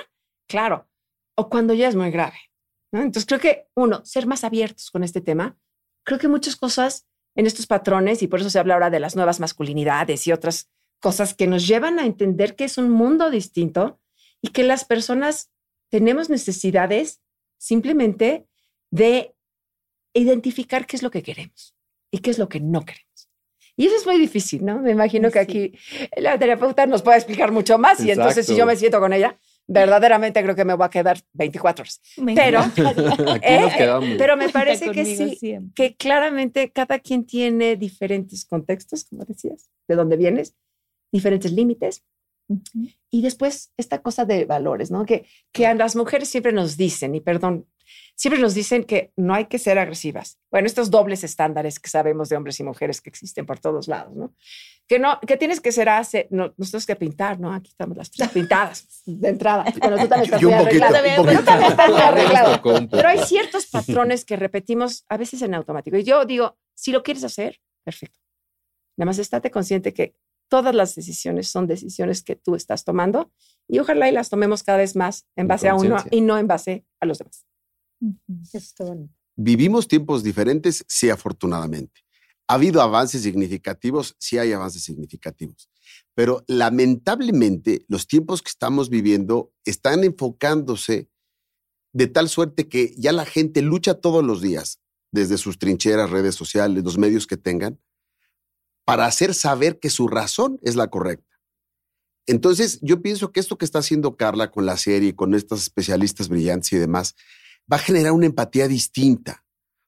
claro, 0.49 0.89
o 1.37 1.49
cuando 1.49 1.73
ya 1.73 1.89
es 1.89 1.95
muy 1.95 2.11
grave. 2.11 2.48
Entonces 2.93 3.27
creo 3.27 3.41
que, 3.41 3.67
uno, 3.75 4.05
ser 4.05 4.27
más 4.27 4.45
abiertos 4.45 4.91
con 4.91 5.05
este 5.05 5.21
tema, 5.21 5.57
creo 6.05 6.19
que 6.19 6.29
muchas 6.29 6.57
cosas 6.57 7.07
en 7.35 7.47
estos 7.47 7.67
patrones, 7.67 8.23
y 8.23 8.27
por 8.27 8.41
eso 8.41 8.51
se 8.51 8.59
habla 8.59 8.75
ahora 8.75 8.91
de 8.91 9.01
las 9.01 9.15
nuevas 9.15 9.41
masculinidades 9.41 10.27
y 10.27 10.33
otras 10.33 10.71
cosas 11.01 11.35
que 11.35 11.47
nos 11.47 11.67
llevan 11.67 11.99
a 11.99 12.07
entender 12.07 12.57
que 12.57 12.65
es 12.65 12.79
un 12.79 12.91
mundo 12.91 13.31
distinto 13.31 14.01
y 14.41 14.49
que 14.49 14.65
las 14.65 14.85
personas 14.85 15.51
tenemos 15.89 16.31
necesidades 16.31 17.21
simplemente 17.59 18.47
de 18.91 19.35
identificar 20.15 20.87
qué 20.87 20.97
es 20.97 21.03
lo 21.03 21.11
que 21.11 21.23
queremos 21.23 21.77
y 22.11 22.19
qué 22.19 22.31
es 22.31 22.39
lo 22.39 22.49
que 22.49 22.61
no 22.61 22.85
queremos. 22.85 23.31
Y 23.77 23.87
eso 23.87 23.97
es 23.97 24.07
muy 24.07 24.19
difícil, 24.19 24.65
¿no? 24.65 24.81
Me 24.81 24.91
imagino 24.91 25.31
que 25.31 25.39
aquí 25.39 25.73
la 26.17 26.37
terapeuta 26.39 26.87
nos 26.87 27.03
puede 27.03 27.19
explicar 27.19 27.53
mucho 27.53 27.79
más 27.79 28.01
y 28.01 28.11
entonces 28.11 28.45
si 28.45 28.57
yo 28.57 28.67
me 28.67 28.75
siento 28.75 28.99
con 28.99 29.13
ella, 29.13 29.39
verdaderamente 29.69 30.43
creo 30.43 30.57
que 30.57 30.65
me 30.65 30.75
voy 30.75 30.87
a 30.87 30.91
quedar 30.91 31.21
24 31.35 31.83
horas. 31.83 32.01
pero, 32.35 32.61
eh, 33.43 34.17
pero 34.19 34.37
me 34.37 34.49
parece 34.49 34.91
que 34.91 35.05
sí, 35.05 35.39
que 35.75 35.95
claramente 35.95 36.71
cada 36.73 36.99
quien 36.99 37.25
tiene 37.25 37.77
diferentes 37.77 38.45
contextos, 38.47 39.05
como 39.05 39.25
decías, 39.25 39.71
de 39.87 39.95
dónde 39.95 40.17
vienes, 40.17 40.57
diferentes 41.13 41.53
límites, 41.53 42.03
y 43.11 43.21
después 43.21 43.73
esta 43.77 44.01
cosa 44.01 44.25
de 44.25 44.47
valores, 44.47 44.91
¿no? 44.91 45.05
Que, 45.05 45.27
que 45.53 45.67
a 45.67 45.75
las 45.75 45.97
mujeres 45.97 46.29
siempre 46.29 46.53
nos 46.53 46.79
dicen, 46.79 47.15
y 47.15 47.21
perdón, 47.21 47.67
siempre 48.15 48.41
nos 48.41 48.55
dicen 48.55 48.85
que 48.85 49.13
no 49.17 49.35
hay 49.35 49.47
que 49.47 49.59
ser 49.59 49.79
agresivas. 49.79 50.39
Bueno, 50.51 50.67
estos 50.67 50.91
dobles 50.91 51.25
estándares 51.25 51.79
que 51.79 51.89
sabemos 51.89 52.29
de 52.29 52.37
hombres 52.37 52.59
y 52.61 52.65
mujeres 52.65 53.01
que 53.01 53.11
existen 53.11 53.47
por 53.47 53.59
todos 53.59 53.89
lados, 53.89 54.15
¿no? 54.15 54.35
Que 54.87 54.99
no, 54.99 55.21
que 55.21 55.37
tienes 55.37 55.61
que 55.61 55.71
ser 55.71 55.89
hace, 55.89 56.29
no, 56.31 56.55
nosotros 56.57 56.87
que 56.87 56.97
pintar, 56.97 57.39
¿no? 57.39 57.53
Aquí 57.53 57.71
estamos 57.71 57.97
las 57.97 58.11
tres 58.11 58.29
pintadas 58.31 59.03
de 59.07 59.29
entrada. 59.29 59.65
Bueno, 59.79 59.99
tú 59.99 60.09
también 60.09 60.25
estás 60.25 60.43
muy 60.43 62.01
arreglado. 62.01 62.63
Pero 62.91 63.09
hay 63.09 63.19
ciertos 63.21 63.67
patrones 63.67 64.25
que 64.25 64.37
repetimos 64.37 65.05
a 65.09 65.17
veces 65.17 65.43
en 65.43 65.55
automático. 65.55 65.97
Y 65.97 66.05
yo 66.05 66.25
digo, 66.25 66.59
si 66.75 66.93
lo 66.93 67.03
quieres 67.03 67.25
hacer, 67.25 67.61
perfecto. 67.85 68.19
Nada 68.97 69.07
más 69.07 69.19
estate 69.19 69.51
consciente 69.51 69.95
que 69.95 70.17
todas 70.49 70.75
las 70.75 70.95
decisiones 70.95 71.49
son 71.49 71.67
decisiones 71.67 72.23
que 72.23 72.37
tú 72.37 72.55
estás 72.55 72.85
tomando 72.85 73.31
y 73.69 73.79
ojalá 73.79 74.09
y 74.09 74.13
las 74.13 74.31
tomemos 74.31 74.63
cada 74.63 74.79
vez 74.79 74.97
más 74.97 75.27
en 75.37 75.47
base 75.47 75.69
a 75.69 75.75
uno 75.75 75.99
y 76.11 76.21
no 76.21 76.39
en 76.39 76.47
base 76.47 76.85
a 77.01 77.07
los 77.07 77.19
demás. 77.19 77.48
Vivimos 79.37 79.89
tiempos 79.89 80.23
diferentes, 80.23 80.85
sí, 80.89 81.11
afortunadamente. 81.11 82.01
Ha 82.49 82.55
habido 82.55 82.81
avances 82.81 83.23
significativos, 83.23 84.17
sí 84.19 84.39
hay 84.39 84.53
avances 84.53 84.83
significativos, 84.83 85.69
pero 86.15 86.45
lamentablemente 86.47 87.85
los 87.89 88.07
tiempos 88.07 88.41
que 88.41 88.49
estamos 88.49 88.89
viviendo 88.89 89.53
están 89.65 90.03
enfocándose 90.03 91.11
de 91.93 92.07
tal 92.07 92.29
suerte 92.29 92.69
que 92.69 92.95
ya 92.97 93.13
la 93.13 93.27
gente 93.27 93.61
lucha 93.61 93.95
todos 93.95 94.25
los 94.25 94.41
días, 94.41 94.81
desde 95.13 95.39
sus 95.39 95.59
trincheras, 95.59 96.11
redes 96.11 96.35
sociales, 96.35 96.85
los 96.85 96.99
medios 96.99 97.27
que 97.27 97.37
tengan, 97.37 97.79
para 98.85 99.05
hacer 99.05 99.35
saber 99.35 99.79
que 99.79 99.91
su 99.91 100.09
razón 100.09 100.59
es 100.63 100.75
la 100.75 100.89
correcta. 100.89 101.39
Entonces, 102.27 102.79
yo 102.83 103.03
pienso 103.03 103.33
que 103.33 103.41
esto 103.41 103.57
que 103.57 103.65
está 103.65 103.79
haciendo 103.79 104.17
Carla 104.17 104.51
con 104.51 104.67
la 104.67 104.77
serie, 104.77 105.15
con 105.15 105.35
estas 105.35 105.61
especialistas 105.61 106.29
brillantes 106.29 106.73
y 106.73 106.77
demás, 106.77 107.15
va 107.71 107.77
a 107.77 107.81
generar 107.81 108.13
una 108.13 108.27
empatía 108.27 108.69
distinta, 108.69 109.45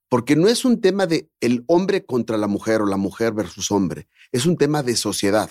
porque 0.09 0.37
no 0.37 0.49
es 0.49 0.65
un 0.65 0.81
tema 0.81 1.07
de 1.07 1.31
el 1.41 1.65
hombre 1.67 2.05
contra 2.05 2.37
la 2.37 2.47
mujer 2.47 2.83
o 2.83 2.87
la 2.87 2.97
mujer 2.97 3.33
versus 3.33 3.71
hombre, 3.71 4.09
es 4.33 4.47
un 4.47 4.57
tema 4.57 4.83
de 4.83 4.97
sociedad. 4.97 5.51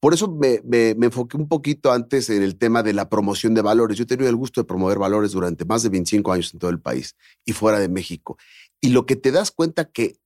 Por 0.00 0.14
eso 0.14 0.28
me, 0.28 0.60
enfoqué 0.90 1.36
un 1.36 1.48
poquito 1.48 1.90
antes 1.90 2.30
en 2.30 2.42
el 2.42 2.56
tema 2.56 2.84
de 2.84 2.92
la 2.92 3.08
promoción 3.08 3.54
de 3.54 3.62
valores. 3.62 3.98
Yo 3.98 4.04
he 4.04 4.06
tenido 4.06 4.30
el 4.30 4.36
gusto 4.36 4.60
de 4.60 4.64
promover 4.64 4.96
valores 4.96 5.32
durante 5.32 5.64
más 5.64 5.82
de 5.82 5.88
25 5.88 6.32
años 6.32 6.52
en 6.52 6.60
todo 6.60 6.70
el 6.70 6.80
país 6.80 7.16
y 7.44 7.52
fuera 7.52 7.80
de 7.80 7.88
México. 7.88 8.38
Y 8.80 8.90
lo 8.90 9.06
que 9.06 9.16
te 9.16 9.32
das 9.32 9.50
cuenta 9.50 9.90
que 9.90 10.20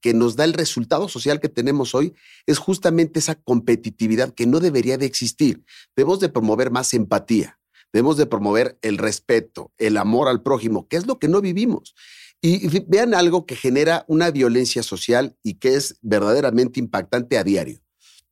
que, 0.00 0.14
nos 0.14 0.36
da 0.36 0.44
el 0.44 0.52
resultado 0.52 1.08
social 1.08 1.40
que 1.40 1.48
tenemos 1.48 1.94
hoy 1.94 2.14
es 2.46 2.58
justamente 2.58 3.20
esa 3.20 3.36
competitividad 3.36 4.34
que 4.34 4.46
no 4.46 4.58
debería 4.58 4.98
de 4.98 5.06
existir. 5.06 5.64
Debemos 5.94 6.18
de 6.18 6.28
promover 6.28 6.70
más 6.70 6.92
empatía, 6.92 7.59
debemos 7.92 8.16
de 8.16 8.26
promover 8.26 8.78
el 8.82 8.98
respeto, 8.98 9.72
el 9.78 9.96
amor 9.96 10.28
al 10.28 10.42
prójimo, 10.42 10.88
que 10.88 10.96
es 10.96 11.06
lo 11.06 11.18
que 11.18 11.28
no 11.28 11.40
vivimos. 11.40 11.94
Y, 12.42 12.68
vean 12.86 13.14
algo 13.14 13.44
que 13.44 13.56
genera 13.56 14.04
una 14.08 14.30
violencia 14.30 14.82
social 14.82 15.36
y 15.42 15.54
que 15.54 15.74
es 15.74 15.98
verdaderamente 16.00 16.80
impactante 16.80 17.36
a 17.36 17.44
diario. 17.44 17.80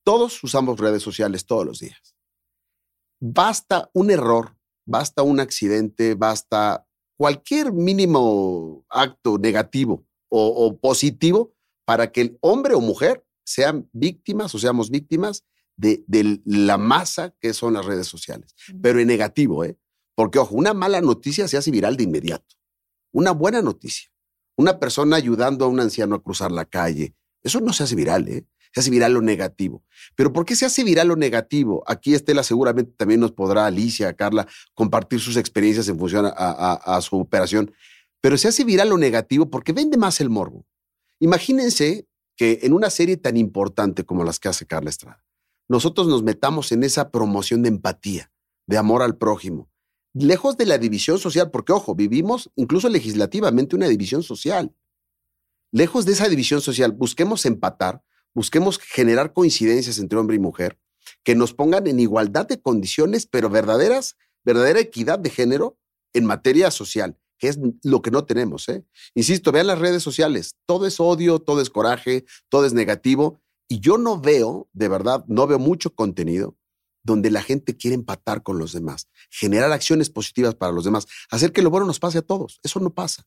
Todos 0.03 0.43
usamos 0.43 0.81
redes 0.81 1.03
sociales 1.03 1.45
todos 1.45 1.67
los 1.67 1.81
días. 1.81 2.15
Basta 3.21 3.91
un 3.93 4.11
error, 4.11 4.57
basta 4.87 5.23
un 5.23 5.41
accidente, 5.41 6.15
basta 6.15 6.87
cualquier 7.19 7.73
mínimo 7.73 8.87
acto 8.89 9.37
negativo 9.39 10.07
o, 10.31 10.79
positivo 10.79 11.53
para 11.85 12.13
que 12.13 12.21
el 12.21 12.39
hombre 12.41 12.75
o 12.75 12.81
mujer 12.81 13.27
sean 13.45 13.89
víctimas 13.93 14.55
o 14.55 14.59
seamos 14.59 14.91
víctimas 14.91 15.45
de, 15.79 16.41
la 16.45 16.77
masa 16.77 17.35
que 17.41 17.55
son 17.55 17.73
las 17.73 17.87
redes 17.87 18.07
sociales. 18.07 18.55
Pero 18.83 19.01
en 19.01 19.09
negativo, 19.09 19.65
¿eh? 19.65 19.79
Porque, 20.15 20.39
ojo, 20.39 20.55
una 20.55 20.75
mala 20.75 21.01
noticia 21.01 21.49
se 21.49 21.57
hace 21.57 21.71
viral 21.71 21.97
de 21.97 22.05
inmediato. 22.05 22.57
Una 23.13 23.31
buena 23.31 23.63
noticia. 23.63 24.11
Una 24.57 24.79
persona 24.79 25.17
ayudando 25.17 25.65
a 25.65 25.69
un 25.69 25.81
anciano 25.81 26.17
a 26.17 26.23
cruzar 26.23 26.53
la 26.53 26.67
calle. 26.67 27.15
Eso 27.43 27.61
no 27.61 27.73
se 27.73 27.85
hace 27.85 27.95
viral, 27.95 28.29
¿eh? 28.29 28.47
Se 28.75 28.81
hace 28.81 28.91
viral 28.91 29.15
lo 29.15 29.23
negativo. 29.23 29.83
Pero 30.15 30.33
¿por 30.33 30.45
qué 30.45 30.55
se 30.55 30.67
hace 30.67 30.85
viral 30.85 31.09
lo 31.09 31.17
negativo? 31.17 31.83
Aquí 31.87 32.13
Estela 32.13 32.43
seguramente 32.43 32.93
también 32.97 33.21
nos 33.21 33.33
podrá, 33.33 33.65
Alicia, 33.65 34.13
Carla, 34.15 34.47
compartir 34.75 35.21
sus 35.21 35.39
experiencias 35.39 35.89
en 35.89 35.99
función 35.99 36.31
a 36.35 37.01
su 37.01 37.19
operación 37.19 37.73
pero 38.21 38.37
se 38.37 38.49
hace 38.49 38.65
viral 38.65 38.91
lo 38.91 38.99
negativo 38.99 39.51
porque 39.51 39.73
vende 39.73 39.97
más 39.97 40.21
el 40.21 40.31
morbo. 40.31 40.67
Imagínense 41.21 42.07
que 42.37 42.61
en 42.63 42.73
una 42.73 42.91
serie 42.91 43.17
tan 43.17 43.37
importante 43.37 44.05
como 44.05 44.25
las 44.25 44.39
que 44.39 44.49
hace 44.49 44.67
Carla 44.67 44.91
Estrada, 44.91 45.25
nosotros 45.69 46.07
nos 46.09 46.23
metamos 46.23 46.73
en 46.73 46.83
esa 46.83 47.11
promoción 47.11 47.63
de 47.63 47.69
empatía, 47.69 48.33
de 48.67 48.79
amor 48.79 49.03
al 49.03 49.17
prójimo, 49.17 49.71
lejos 50.15 50.57
de 50.57 50.67
la 50.67 50.79
división 50.79 51.19
social, 51.19 51.51
porque 51.51 51.73
ojo, 51.73 51.95
vivimos 51.95 52.51
incluso 52.57 52.89
legislativamente 52.89 53.77
una 53.77 53.89
división 53.89 54.23
social. 54.23 54.75
Lejos 55.71 56.07
de 56.07 56.13
esa 56.13 56.29
división 56.29 56.61
social, 56.61 56.93
busquemos 56.93 57.45
empatar, 57.45 58.03
busquemos 58.35 58.79
generar 58.79 59.33
coincidencias 59.33 59.99
entre 59.99 60.19
hombre 60.19 60.37
y 60.37 60.41
mujer, 60.41 60.79
que 61.23 61.35
nos 61.35 61.53
pongan 61.53 61.87
en 61.87 62.01
igualdad 62.01 62.47
de 62.47 62.61
condiciones, 62.61 63.27
pero 63.27 63.51
verdaderas, 63.51 64.17
verdadera 64.45 64.81
equidad 64.81 65.19
de 65.19 65.31
género 65.31 65.79
en 66.15 66.25
materia 66.25 66.71
social 66.71 67.19
que 67.39 67.49
es 67.49 67.59
lo 67.85 68.03
que 68.03 68.11
no 68.11 68.25
tenemos. 68.25 68.69
¿eh? 68.69 68.85
Insisto, 69.15 69.53
vean 69.53 69.69
las 69.69 69.79
redes 69.79 70.03
sociales, 70.03 70.57
todo 70.67 70.87
es 70.87 71.01
odio, 71.01 71.39
todo 71.39 71.61
es 71.61 71.71
coraje, 71.71 72.25
todo 72.49 72.67
es 72.67 72.75
negativo, 72.75 73.41
y 73.69 73.81
yo 73.81 73.99
no 73.99 74.21
veo, 74.21 74.69
de 74.73 74.89
verdad, 74.89 75.25
no 75.29 75.47
veo 75.47 75.59
mucho 75.59 75.95
contenido 75.95 76.57
donde 77.03 77.31
la 77.31 77.43
gente 77.43 77.77
quiere 77.77 77.95
empatar 77.95 78.43
con 78.43 78.59
los 78.59 78.73
demás, 78.73 79.09
generar 79.31 79.73
acciones 79.73 80.11
positivas 80.11 80.55
para 80.55 80.73
los 80.73 80.85
demás, 80.85 81.07
hacer 81.31 81.53
que 81.53 81.63
lo 81.63 81.71
bueno 81.71 81.87
nos 81.87 82.01
pase 82.01 82.19
a 82.19 82.23
todos. 82.23 82.61
Eso 82.63 82.81
no 82.81 82.91
pasa. 82.91 83.25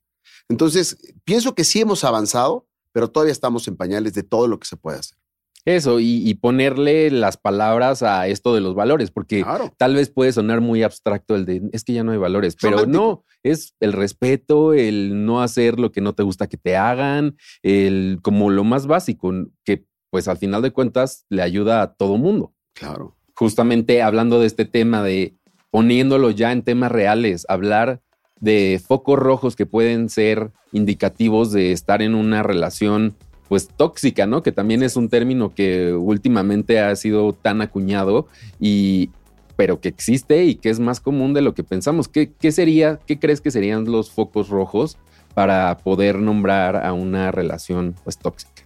Entonces, 0.50 0.98
pienso 1.24 1.56
que 1.56 1.64
sí 1.64 1.82
hemos 1.82 2.04
avanzado, 2.04 2.68
pero 2.92 3.10
todavía 3.10 3.32
estamos 3.32 3.68
en 3.68 3.78
pañales 3.78 4.14
de 4.14 4.24
todo 4.24 4.48
lo 4.48 4.60
que 4.60 4.68
se 4.68 4.78
puede 4.78 5.00
hacer. 5.00 5.18
Eso, 5.64 6.00
y, 6.00 6.34
ponerle 6.36 7.12
las 7.12 7.38
palabras 7.38 8.02
a 8.02 8.28
esto 8.28 8.56
de 8.56 8.62
los 8.62 8.74
valores, 8.74 9.12
porque 9.12 9.46
tal 9.78 9.94
vez 9.94 10.10
puede 10.10 10.34
sonar 10.34 10.60
muy 10.60 10.82
abstracto 10.82 11.36
el 11.36 11.46
de 11.46 11.62
es 11.72 11.84
que 11.84 11.94
ya 11.94 12.04
no 12.04 12.12
hay 12.12 12.18
valores, 12.18 12.58
pero 12.60 12.88
no, 12.88 13.26
es 13.44 13.76
el 13.80 13.94
respeto, 13.94 14.74
el 14.74 15.24
no 15.24 15.44
hacer 15.44 15.80
lo 15.80 15.92
que 15.92 16.02
no 16.02 16.16
te 16.16 16.24
gusta 16.24 16.48
que 16.48 16.58
te 16.58 16.78
hagan, 16.78 17.38
el 17.62 18.20
como 18.24 18.50
lo 18.50 18.64
más 18.64 18.88
básico, 18.88 19.32
que 19.64 19.86
pues 20.12 20.28
al 20.28 20.38
final 20.38 20.62
de 20.62 20.72
cuentas 20.72 21.26
le 21.30 21.42
ayuda 21.42 21.82
a 21.82 21.94
todo 21.94 22.18
mundo. 22.18 22.54
Claro. 22.74 23.16
Justamente 23.34 24.04
hablando 24.04 24.40
de 24.40 24.46
este 24.46 24.66
tema 24.66 25.02
de 25.02 25.34
poniéndolo 25.72 26.30
ya 26.30 26.52
en 26.52 26.62
temas 26.62 26.92
reales, 26.92 27.46
hablar 27.50 28.02
de 28.40 28.80
focos 28.86 29.18
rojos 29.18 29.56
que 29.56 29.66
pueden 29.66 30.10
ser 30.10 30.52
indicativos 30.72 31.52
de 31.52 31.72
estar 31.72 32.04
en 32.04 32.14
una 32.14 32.44
relación 32.44 33.16
pues 33.48 33.68
tóxica, 33.68 34.28
¿no? 34.28 34.44
Que 34.44 34.52
también 34.52 34.84
es 34.84 34.96
un 34.96 35.10
término 35.10 35.54
que 35.54 35.94
últimamente 35.94 36.80
ha 36.80 36.96
sido 36.96 37.34
tan 37.34 37.62
acuñado 37.62 38.28
y 38.60 39.10
pero 39.56 39.80
que 39.80 39.90
existe 39.90 40.46
y 40.46 40.56
que 40.56 40.70
es 40.70 40.80
más 40.80 41.00
común 41.00 41.34
de 41.34 41.42
lo 41.42 41.54
que 41.54 41.64
pensamos. 41.64 42.08
¿Qué, 42.08 42.52
sería, 42.52 43.00
qué 43.06 43.20
crees 43.20 43.42
que 43.42 43.52
serían 43.52 43.86
los 43.86 44.10
focos 44.10 44.50
rojos 44.50 44.98
para 45.34 45.78
poder 45.78 46.18
nombrar 46.20 46.84
a 46.84 46.94
una 46.94 47.32
relación 47.32 47.96
pues 48.04 48.18
tóxica? 48.18 48.64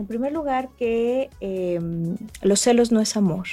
En 0.00 0.06
primer 0.06 0.32
lugar, 0.32 0.70
que 0.78 1.28
em, 1.40 2.16
los 2.42 2.60
celos 2.60 2.90
no 2.90 3.00
es 3.00 3.16
amor. 3.16 3.46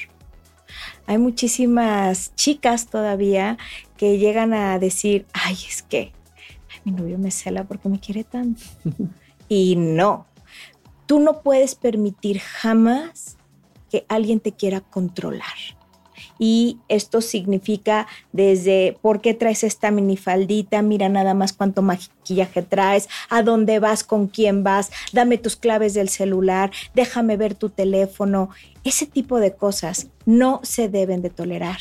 Hay 1.05 1.17
muchísimas 1.17 2.33
chicas 2.35 2.87
todavía 2.87 3.57
que 3.97 4.17
llegan 4.17 4.53
a 4.53 4.79
decir, 4.79 5.25
ay, 5.33 5.57
es 5.67 5.81
que 5.83 6.13
mi 6.85 6.91
novio 6.93 7.17
me 7.17 7.31
cela 7.31 7.65
porque 7.65 7.89
me 7.89 7.99
quiere 7.99 8.23
tanto. 8.23 8.63
y 9.49 9.75
no, 9.75 10.25
Tú 11.07 11.21
no 11.21 11.41
puedes 11.41 11.73
permitir 11.75 12.39
jamás 12.39 13.37
que 13.89 14.05
alguien 14.09 14.41
te 14.41 14.51
quiera 14.51 14.81
controlar. 14.81 15.76
Y 16.39 16.79
esto 16.87 17.21
significa 17.21 18.07
desde 18.31 18.97
por 19.01 19.21
qué 19.21 19.33
traes 19.33 19.63
esta 19.63 19.91
minifaldita, 19.91 20.81
mira 20.81 21.09
nada 21.09 21.33
más 21.33 21.53
cuánto 21.53 21.81
maquillaje 21.81 22.61
traes, 22.61 23.09
a 23.29 23.43
dónde 23.43 23.79
vas, 23.79 24.03
con 24.03 24.27
quién 24.27 24.63
vas, 24.63 24.91
dame 25.13 25.37
tus 25.37 25.55
claves 25.55 25.93
del 25.93 26.09
celular, 26.09 26.71
déjame 26.93 27.37
ver 27.37 27.55
tu 27.55 27.69
teléfono. 27.69 28.49
Ese 28.83 29.05
tipo 29.05 29.39
de 29.39 29.55
cosas 29.55 30.07
no 30.25 30.59
se 30.63 30.89
deben 30.89 31.21
de 31.21 31.29
tolerar. 31.29 31.79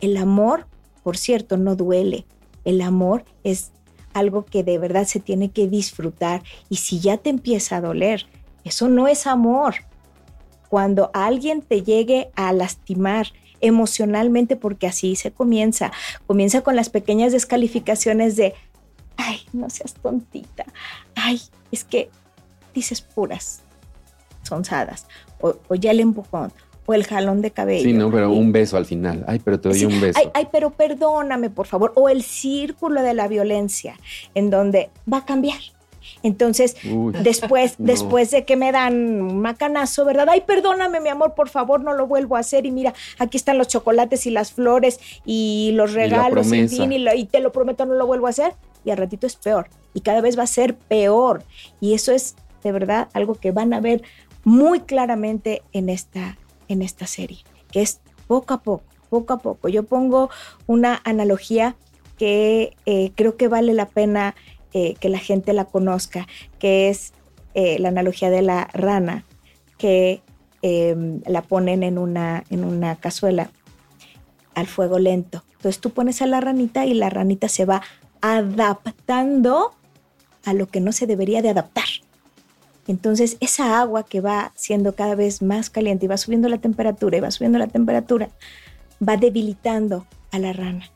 El 0.00 0.16
amor, 0.16 0.66
por 1.02 1.16
cierto, 1.16 1.56
no 1.56 1.76
duele. 1.76 2.26
El 2.64 2.80
amor 2.80 3.24
es 3.44 3.72
algo 4.12 4.44
que 4.44 4.64
de 4.64 4.78
verdad 4.78 5.04
se 5.04 5.20
tiene 5.20 5.50
que 5.50 5.68
disfrutar 5.68 6.42
y 6.68 6.76
si 6.76 7.00
ya 7.00 7.18
te 7.18 7.30
empieza 7.30 7.76
a 7.76 7.80
doler, 7.80 8.26
eso 8.64 8.88
no 8.88 9.08
es 9.08 9.26
amor. 9.26 9.74
Cuando 10.68 11.10
alguien 11.14 11.62
te 11.62 11.82
llegue 11.82 12.30
a 12.34 12.52
lastimar 12.52 13.28
emocionalmente, 13.60 14.56
porque 14.56 14.86
así 14.86 15.16
se 15.16 15.30
comienza, 15.30 15.92
comienza 16.26 16.62
con 16.62 16.76
las 16.76 16.90
pequeñas 16.90 17.32
descalificaciones 17.32 18.36
de, 18.36 18.54
ay, 19.16 19.40
no 19.52 19.70
seas 19.70 19.94
tontita, 19.94 20.64
ay, 21.14 21.40
es 21.70 21.84
que 21.84 22.10
dices 22.74 23.00
puras 23.00 23.62
sonzadas, 24.42 25.06
o, 25.40 25.56
ya 25.74 25.90
el 25.90 26.00
empujón, 26.00 26.52
o 26.86 26.94
el 26.94 27.04
jalón 27.04 27.42
de 27.42 27.50
cabello. 27.50 27.82
Sí, 27.82 27.92
no, 27.92 28.10
pero 28.10 28.30
un 28.30 28.52
beso 28.52 28.76
al 28.76 28.86
final. 28.86 29.24
Ay, 29.26 29.40
pero 29.44 29.58
te 29.58 29.68
doy 29.68 29.84
un 29.84 30.00
beso. 30.00 30.18
Ay, 30.20 30.30
ay, 30.34 30.48
pero 30.52 30.70
perdóname, 30.70 31.50
por 31.50 31.66
favor. 31.66 31.92
O 31.96 32.08
el 32.08 32.22
círculo 32.22 33.02
de 33.02 33.12
la 33.12 33.26
violencia, 33.26 33.98
en 34.34 34.50
donde 34.50 34.90
va 35.12 35.18
a 35.18 35.24
cambiar. 35.24 35.58
Entonces, 36.26 36.76
después, 37.22 37.74
después 37.78 38.32
de 38.32 38.44
que 38.44 38.56
me 38.56 38.72
dan 38.72 39.22
un 39.22 39.40
macanazo, 39.40 40.04
¿verdad? 40.04 40.28
Ay, 40.28 40.40
perdóname, 40.40 41.00
mi 41.00 41.08
amor, 41.08 41.34
por 41.34 41.48
favor, 41.48 41.80
no 41.80 41.92
lo 41.94 42.08
vuelvo 42.08 42.36
a 42.36 42.40
hacer. 42.40 42.66
Y 42.66 42.72
mira, 42.72 42.94
aquí 43.18 43.36
están 43.36 43.58
los 43.58 43.68
chocolates 43.68 44.26
y 44.26 44.30
las 44.30 44.52
flores 44.52 44.98
y 45.24 45.70
los 45.74 45.92
regalos, 45.92 46.52
y, 46.52 46.66
y, 46.66 47.24
te 47.26 47.40
lo 47.40 47.52
prometo, 47.52 47.86
no 47.86 47.94
lo 47.94 48.06
vuelvo 48.06 48.26
a 48.26 48.30
hacer. 48.30 48.54
Y 48.84 48.90
al 48.90 48.96
ratito 48.96 49.26
es 49.26 49.36
peor. 49.36 49.68
Y 49.94 50.00
cada 50.00 50.20
vez 50.20 50.36
va 50.36 50.42
a 50.42 50.48
ser 50.48 50.74
peor. 50.74 51.44
Y 51.80 51.94
eso 51.94 52.10
es 52.10 52.34
de 52.64 52.72
verdad 52.72 53.08
algo 53.12 53.36
que 53.36 53.52
van 53.52 53.72
a 53.72 53.80
ver 53.80 54.02
muy 54.42 54.80
claramente 54.80 55.62
en 55.72 55.88
esta, 55.88 56.36
en 56.66 56.82
esta 56.82 57.06
serie, 57.06 57.38
que 57.70 57.82
es 57.82 58.00
poco 58.26 58.54
a 58.54 58.62
poco, 58.62 58.84
poco 59.10 59.32
a 59.32 59.38
poco. 59.38 59.68
Yo 59.68 59.84
pongo 59.84 60.28
una 60.66 61.00
analogía 61.04 61.76
que 62.18 62.76
eh, 62.86 63.12
creo 63.14 63.36
que 63.36 63.48
vale 63.48 63.74
la 63.74 63.86
pena 63.86 64.34
eh, 64.78 64.94
que 65.00 65.08
la 65.08 65.18
gente 65.18 65.54
la 65.54 65.64
conozca, 65.64 66.26
que 66.58 66.90
es 66.90 67.14
eh, 67.54 67.78
la 67.78 67.88
analogía 67.88 68.28
de 68.28 68.42
la 68.42 68.68
rana, 68.74 69.24
que 69.78 70.20
em, 70.60 71.22
la 71.24 71.40
ponen 71.40 71.82
en 71.82 71.96
una, 71.96 72.44
en 72.50 72.62
una 72.62 72.96
cazuela 72.96 73.48
al 74.54 74.66
fuego 74.66 74.98
lento. 74.98 75.44
Entonces 75.52 75.80
tú 75.80 75.92
pones 75.92 76.20
a 76.20 76.26
la 76.26 76.42
ranita 76.42 76.84
y 76.84 76.92
la 76.92 77.08
ranita 77.08 77.48
se 77.48 77.64
va 77.64 77.80
adaptando 78.20 79.72
a 80.44 80.52
lo 80.52 80.66
que 80.66 80.82
no 80.82 80.92
se 80.92 81.06
debería 81.06 81.40
de 81.40 81.48
adaptar. 81.48 81.88
Entonces, 82.86 83.38
esa 83.40 83.80
agua 83.80 84.04
que 84.04 84.20
va 84.20 84.52
siendo 84.56 84.94
cada 84.94 85.14
vez 85.14 85.40
más 85.40 85.70
caliente 85.70 86.04
y 86.04 86.08
va 86.08 86.18
subiendo 86.18 86.50
la 86.50 86.58
temperatura 86.58 87.16
y 87.16 87.20
va 87.20 87.30
subiendo 87.30 87.58
la 87.58 87.68
temperatura, 87.68 88.28
va 89.00 89.16
debilitando 89.16 90.06
a 90.32 90.38
la 90.38 90.52
rana, 90.52 90.90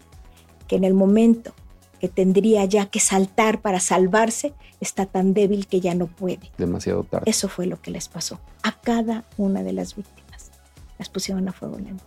que 0.69 0.77
en 0.77 0.85
el 0.85 0.93
momento 0.93 1.55
que 2.01 2.09
tendría 2.09 2.65
ya 2.65 2.87
que 2.87 2.99
saltar 2.99 3.61
para 3.61 3.79
salvarse, 3.79 4.55
está 4.81 5.07
tan 5.07 5.35
débil 5.35 5.67
que 5.67 5.81
ya 5.81 5.95
no 5.95 6.07
puede. 6.07 6.51
Demasiado 6.59 7.05
tarde. 7.05 7.31
Eso 7.31 7.49
fue 7.49 7.67
lo 7.67 7.81
que 7.81 7.91
les 7.91 8.09
pasó 8.09 8.41
a 8.63 8.81
cada 8.81 9.25
una 9.37 9.63
de 9.63 9.73
las 9.73 9.95
víctimas. 9.95 10.51
Las 10.99 11.09
pusieron 11.09 11.49
a 11.49 11.53
fuego 11.53 11.79
lento 11.79 12.05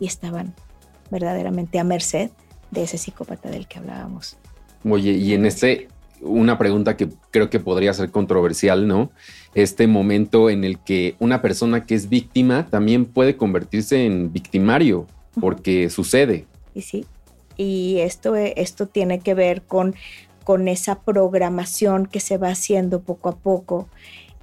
y 0.00 0.06
estaban 0.06 0.54
verdaderamente 1.10 1.78
a 1.78 1.84
merced 1.84 2.30
de 2.70 2.82
ese 2.82 2.98
psicópata 2.98 3.48
del 3.48 3.66
que 3.66 3.78
hablábamos. 3.78 4.36
Oye, 4.84 5.12
y 5.12 5.34
en 5.34 5.44
este, 5.46 5.88
una 6.20 6.58
pregunta 6.58 6.96
que 6.96 7.08
creo 7.30 7.50
que 7.50 7.60
podría 7.60 7.92
ser 7.92 8.10
controversial, 8.10 8.86
¿no? 8.86 9.10
Este 9.54 9.86
momento 9.86 10.50
en 10.50 10.64
el 10.64 10.78
que 10.78 11.16
una 11.18 11.42
persona 11.42 11.84
que 11.84 11.94
es 11.94 12.08
víctima 12.08 12.66
también 12.70 13.04
puede 13.04 13.36
convertirse 13.36 14.06
en 14.06 14.32
victimario, 14.32 15.06
porque 15.40 15.90
sucede. 15.90 16.46
Y 16.74 16.82
sí, 16.82 17.04
y 17.60 17.98
esto, 17.98 18.36
esto 18.36 18.86
tiene 18.86 19.20
que 19.20 19.34
ver 19.34 19.60
con, 19.60 19.94
con 20.44 20.66
esa 20.66 21.02
programación 21.02 22.06
que 22.06 22.18
se 22.18 22.38
va 22.38 22.48
haciendo 22.48 23.02
poco 23.02 23.28
a 23.28 23.36
poco, 23.36 23.86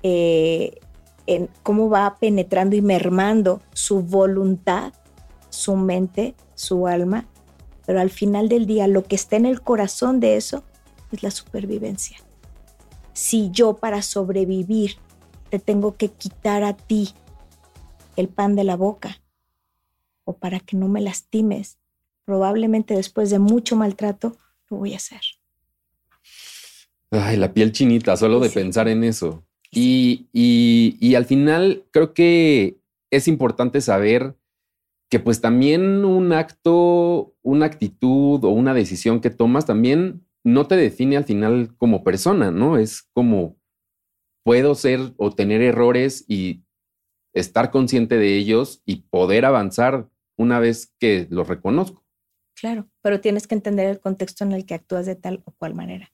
eh, 0.03 0.79
en 1.25 1.49
cómo 1.63 1.89
va 1.89 2.17
penetrando 2.19 2.75
y 2.75 2.83
mermando 2.83 3.59
su 3.73 4.03
voluntad, 4.03 4.93
su 5.49 5.75
mente, 5.75 6.35
su 6.53 6.85
alma, 6.85 7.25
pero 7.87 7.99
al 8.01 8.11
final 8.11 8.49
del 8.49 8.67
día 8.67 8.87
lo 8.87 9.03
que 9.03 9.15
está 9.15 9.35
en 9.35 9.47
el 9.47 9.61
corazón 9.61 10.19
de 10.19 10.37
eso 10.37 10.63
es 11.11 11.23
la 11.23 11.31
supervivencia. 11.31 12.19
Si 13.13 13.49
yo 13.49 13.77
para 13.77 14.03
sobrevivir 14.03 14.97
te 15.49 15.57
tengo 15.57 15.95
que 15.95 16.09
quitar 16.09 16.63
a 16.63 16.73
ti 16.73 17.15
el 18.15 18.27
pan 18.27 18.55
de 18.55 18.63
la 18.63 18.75
boca 18.75 19.21
o 20.23 20.33
para 20.33 20.59
que 20.59 20.77
no 20.77 20.87
me 20.87 21.01
lastimes, 21.01 21.79
probablemente 22.27 22.93
después 22.93 23.29
de 23.29 23.39
mucho 23.39 23.77
maltrato 23.77 24.35
lo 24.69 24.77
voy 24.77 24.93
a 24.93 24.97
hacer. 24.97 25.21
Ay, 27.09 27.37
la 27.37 27.53
piel 27.53 27.71
chinita, 27.71 28.17
solo 28.17 28.41
de 28.41 28.49
pensar 28.49 28.89
en 28.89 29.05
eso. 29.05 29.45
Y, 29.71 30.27
y, 30.33 30.97
y 30.99 31.15
al 31.15 31.23
final 31.23 31.85
creo 31.91 32.13
que 32.13 32.81
es 33.11 33.29
importante 33.29 33.79
saber 33.79 34.35
que 35.09 35.21
pues 35.21 35.39
también 35.39 36.03
un 36.03 36.33
acto, 36.33 37.33
una 37.43 37.65
actitud 37.65 38.43
o 38.43 38.49
una 38.49 38.73
decisión 38.73 39.21
que 39.21 39.29
tomas 39.29 39.65
también 39.65 40.27
no 40.43 40.67
te 40.67 40.75
define 40.75 41.15
al 41.15 41.23
final 41.23 41.77
como 41.77 42.03
persona, 42.03 42.51
¿no? 42.51 42.77
Es 42.77 43.03
como 43.13 43.55
puedo 44.43 44.75
ser 44.75 45.13
o 45.15 45.31
tener 45.31 45.61
errores 45.61 46.25
y 46.27 46.65
estar 47.33 47.71
consciente 47.71 48.17
de 48.17 48.35
ellos 48.35 48.81
y 48.85 49.03
poder 49.09 49.45
avanzar 49.45 50.09
una 50.35 50.59
vez 50.59 50.93
que 50.99 51.27
los 51.29 51.47
reconozco. 51.47 52.06
Claro, 52.59 52.89
pero 53.01 53.21
tienes 53.21 53.45
que 53.45 53.55
entender 53.55 53.87
el 53.87 53.99
contexto 53.99 54.43
en 54.43 54.51
el 54.51 54.65
que 54.65 54.73
actúas 54.73 55.05
de 55.05 55.15
tal 55.15 55.43
o 55.45 55.51
cual 55.51 55.75
manera, 55.75 56.11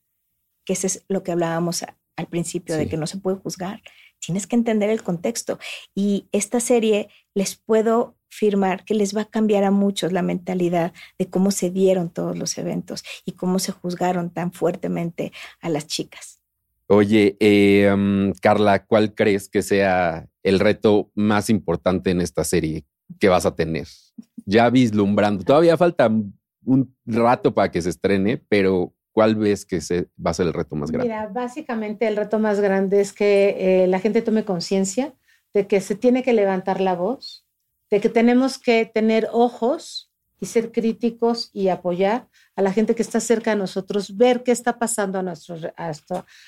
que 0.65 0.73
ese 0.73 0.87
es 0.87 1.05
lo 1.07 1.23
que 1.23 1.31
hablábamos 1.31 1.85
al 2.15 2.27
principio, 2.27 2.75
de 2.75 2.87
que 2.87 2.97
no 2.97 3.07
se 3.07 3.17
puede 3.17 3.37
juzgar. 3.37 3.81
Tienes 4.19 4.45
que 4.45 4.55
entender 4.55 4.89
el 4.89 5.03
contexto. 5.03 5.57
Y 5.95 6.27
esta 6.31 6.59
serie 6.59 7.09
les 7.33 7.55
puedo 7.55 8.15
firmar 8.29 8.83
que 8.85 8.93
les 8.93 9.15
va 9.15 9.21
a 9.21 9.29
cambiar 9.29 9.63
a 9.63 9.71
muchos 9.71 10.11
la 10.11 10.21
mentalidad 10.21 10.93
de 11.17 11.29
cómo 11.29 11.51
se 11.51 11.69
dieron 11.69 12.09
todos 12.09 12.37
los 12.37 12.57
eventos 12.57 13.03
y 13.25 13.33
cómo 13.33 13.59
se 13.59 13.71
juzgaron 13.71 14.29
tan 14.29 14.51
fuertemente 14.51 15.31
a 15.61 15.69
las 15.69 15.87
chicas. 15.87 16.39
Oye, 16.87 17.37
eh, 17.39 18.31
Carla, 18.41 18.85
¿cuál 18.85 19.15
crees 19.15 19.49
que 19.49 19.61
sea 19.61 20.27
el 20.43 20.59
reto 20.59 21.09
más 21.15 21.49
importante 21.49 22.11
en 22.11 22.21
esta 22.21 22.43
serie 22.43 22.85
que 23.19 23.29
vas 23.29 23.45
a 23.45 23.55
tener? 23.55 23.87
Ya 24.45 24.69
vislumbrando, 24.69 25.43
todavía 25.43 25.77
falta 25.77 26.11
un 26.65 26.95
rato 27.05 27.53
para 27.53 27.71
que 27.71 27.81
se 27.81 27.89
estrene, 27.89 28.37
pero 28.49 28.93
¿cuál 29.11 29.35
ves 29.35 29.65
que 29.65 29.79
se, 29.79 30.09
va 30.23 30.31
a 30.31 30.33
ser 30.33 30.47
el 30.47 30.53
reto 30.53 30.75
más 30.75 30.91
grande? 30.91 31.13
Mira, 31.13 31.27
básicamente 31.27 32.07
el 32.07 32.15
reto 32.15 32.39
más 32.39 32.59
grande 32.59 32.99
es 32.99 33.13
que 33.13 33.83
eh, 33.83 33.87
la 33.87 33.99
gente 33.99 34.21
tome 34.21 34.43
conciencia 34.43 35.13
de 35.53 35.67
que 35.67 35.79
se 35.81 35.95
tiene 35.95 36.23
que 36.23 36.33
levantar 36.33 36.81
la 36.81 36.95
voz, 36.95 37.45
de 37.89 38.01
que 38.01 38.09
tenemos 38.09 38.57
que 38.57 38.85
tener 38.85 39.29
ojos 39.31 40.11
y 40.39 40.47
ser 40.47 40.71
críticos 40.71 41.51
y 41.53 41.69
apoyar 41.69 42.27
a 42.55 42.61
la 42.61 42.73
gente 42.73 42.95
que 42.95 43.01
está 43.01 43.19
cerca 43.19 43.51
de 43.51 43.57
nosotros, 43.57 44.17
ver 44.17 44.43
qué 44.43 44.51
está 44.51 44.77
pasando 44.77 45.19
a 45.19 45.23
nuestro, 45.23 45.55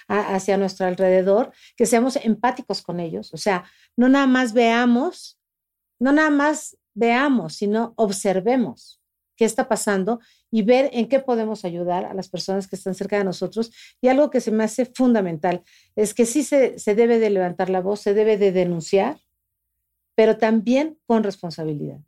hacia 0.08 0.58
nuestro 0.58 0.88
alrededor, 0.88 1.54
que 1.78 1.86
seamos 1.86 2.18
empáticos 2.18 2.82
con 2.82 3.00
ellos. 3.00 3.34
O 3.34 3.38
sea, 3.38 3.64
no 3.96 4.10
nada 4.10 4.28
más 4.28 4.54
veamos, 4.54 5.40
no 6.00 6.12
nada 6.12 6.30
más 6.30 6.78
veamos, 6.96 7.56
sino 7.56 7.94
observemos 7.98 9.00
qué 9.36 9.46
está 9.46 9.68
pasando 9.68 10.20
y 10.50 10.64
ver 10.64 10.90
en 10.94 11.08
qué 11.08 11.20
podemos 11.20 11.66
ayudar 11.66 12.06
a 12.06 12.14
las 12.14 12.30
personas 12.30 12.68
que 12.68 12.76
están 12.76 12.96
cerca 12.96 13.18
de 13.18 13.26
nosotros. 13.26 13.72
Y 14.02 14.08
algo 14.08 14.30
que 14.30 14.42
se 14.42 14.52
me 14.52 14.64
hace 14.64 14.86
fundamental 14.86 15.64
es 15.96 16.14
que 16.14 16.26
sí 16.26 16.44
se, 16.44 16.80
se 16.80 16.96
debe 16.96 17.20
de 17.20 17.30
levantar 17.30 17.70
la 17.70 17.82
voz, 17.82 18.00
se 18.00 18.14
debe 18.14 18.38
de 18.38 18.52
denunciar, 18.52 19.20
pero 20.16 20.38
también 20.38 20.98
con 21.06 21.24
responsabilidad, 21.24 22.00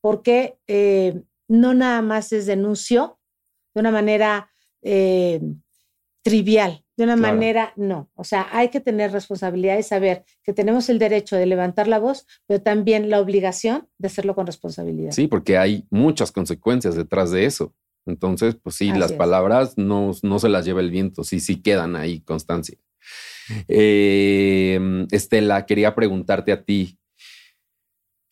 porque 0.00 0.58
eh, 0.66 1.22
no 1.46 1.72
nada 1.72 2.02
más 2.02 2.32
es 2.32 2.46
denuncio 2.46 3.18
de 3.74 3.80
una 3.80 3.92
manera 3.92 4.50
eh, 4.82 5.40
trivial, 6.22 6.83
de 6.96 7.04
una 7.04 7.16
manera 7.16 7.72
no. 7.76 8.10
O 8.14 8.24
sea, 8.24 8.48
hay 8.52 8.68
que 8.68 8.80
tener 8.80 9.12
responsabilidad 9.12 9.78
y 9.78 9.82
saber 9.82 10.24
que 10.42 10.52
tenemos 10.52 10.88
el 10.88 10.98
derecho 10.98 11.36
de 11.36 11.46
levantar 11.46 11.88
la 11.88 11.98
voz, 11.98 12.26
pero 12.46 12.62
también 12.62 13.10
la 13.10 13.20
obligación 13.20 13.88
de 13.98 14.06
hacerlo 14.06 14.34
con 14.34 14.46
responsabilidad. 14.46 15.12
Sí, 15.12 15.26
porque 15.26 15.58
hay 15.58 15.86
muchas 15.90 16.30
consecuencias 16.32 16.94
detrás 16.94 17.30
de 17.30 17.46
eso. 17.46 17.74
Entonces, 18.06 18.56
pues 18.62 18.76
sí, 18.76 18.92
las 18.92 19.12
palabras 19.12 19.78
no, 19.78 20.12
no, 20.22 20.38
se 20.38 20.50
las 20.50 20.64
lleva 20.66 20.80
el 20.80 20.90
viento, 20.90 21.24
sí, 21.24 21.40
sí 21.40 21.62
quedan 21.62 21.96
ahí 21.96 22.20
constancia. 22.20 22.76
Eh, 23.68 25.06
Estela, 25.10 25.64
quería 25.64 25.94
preguntarte 25.94 26.52
a 26.52 26.62
ti, 26.64 26.98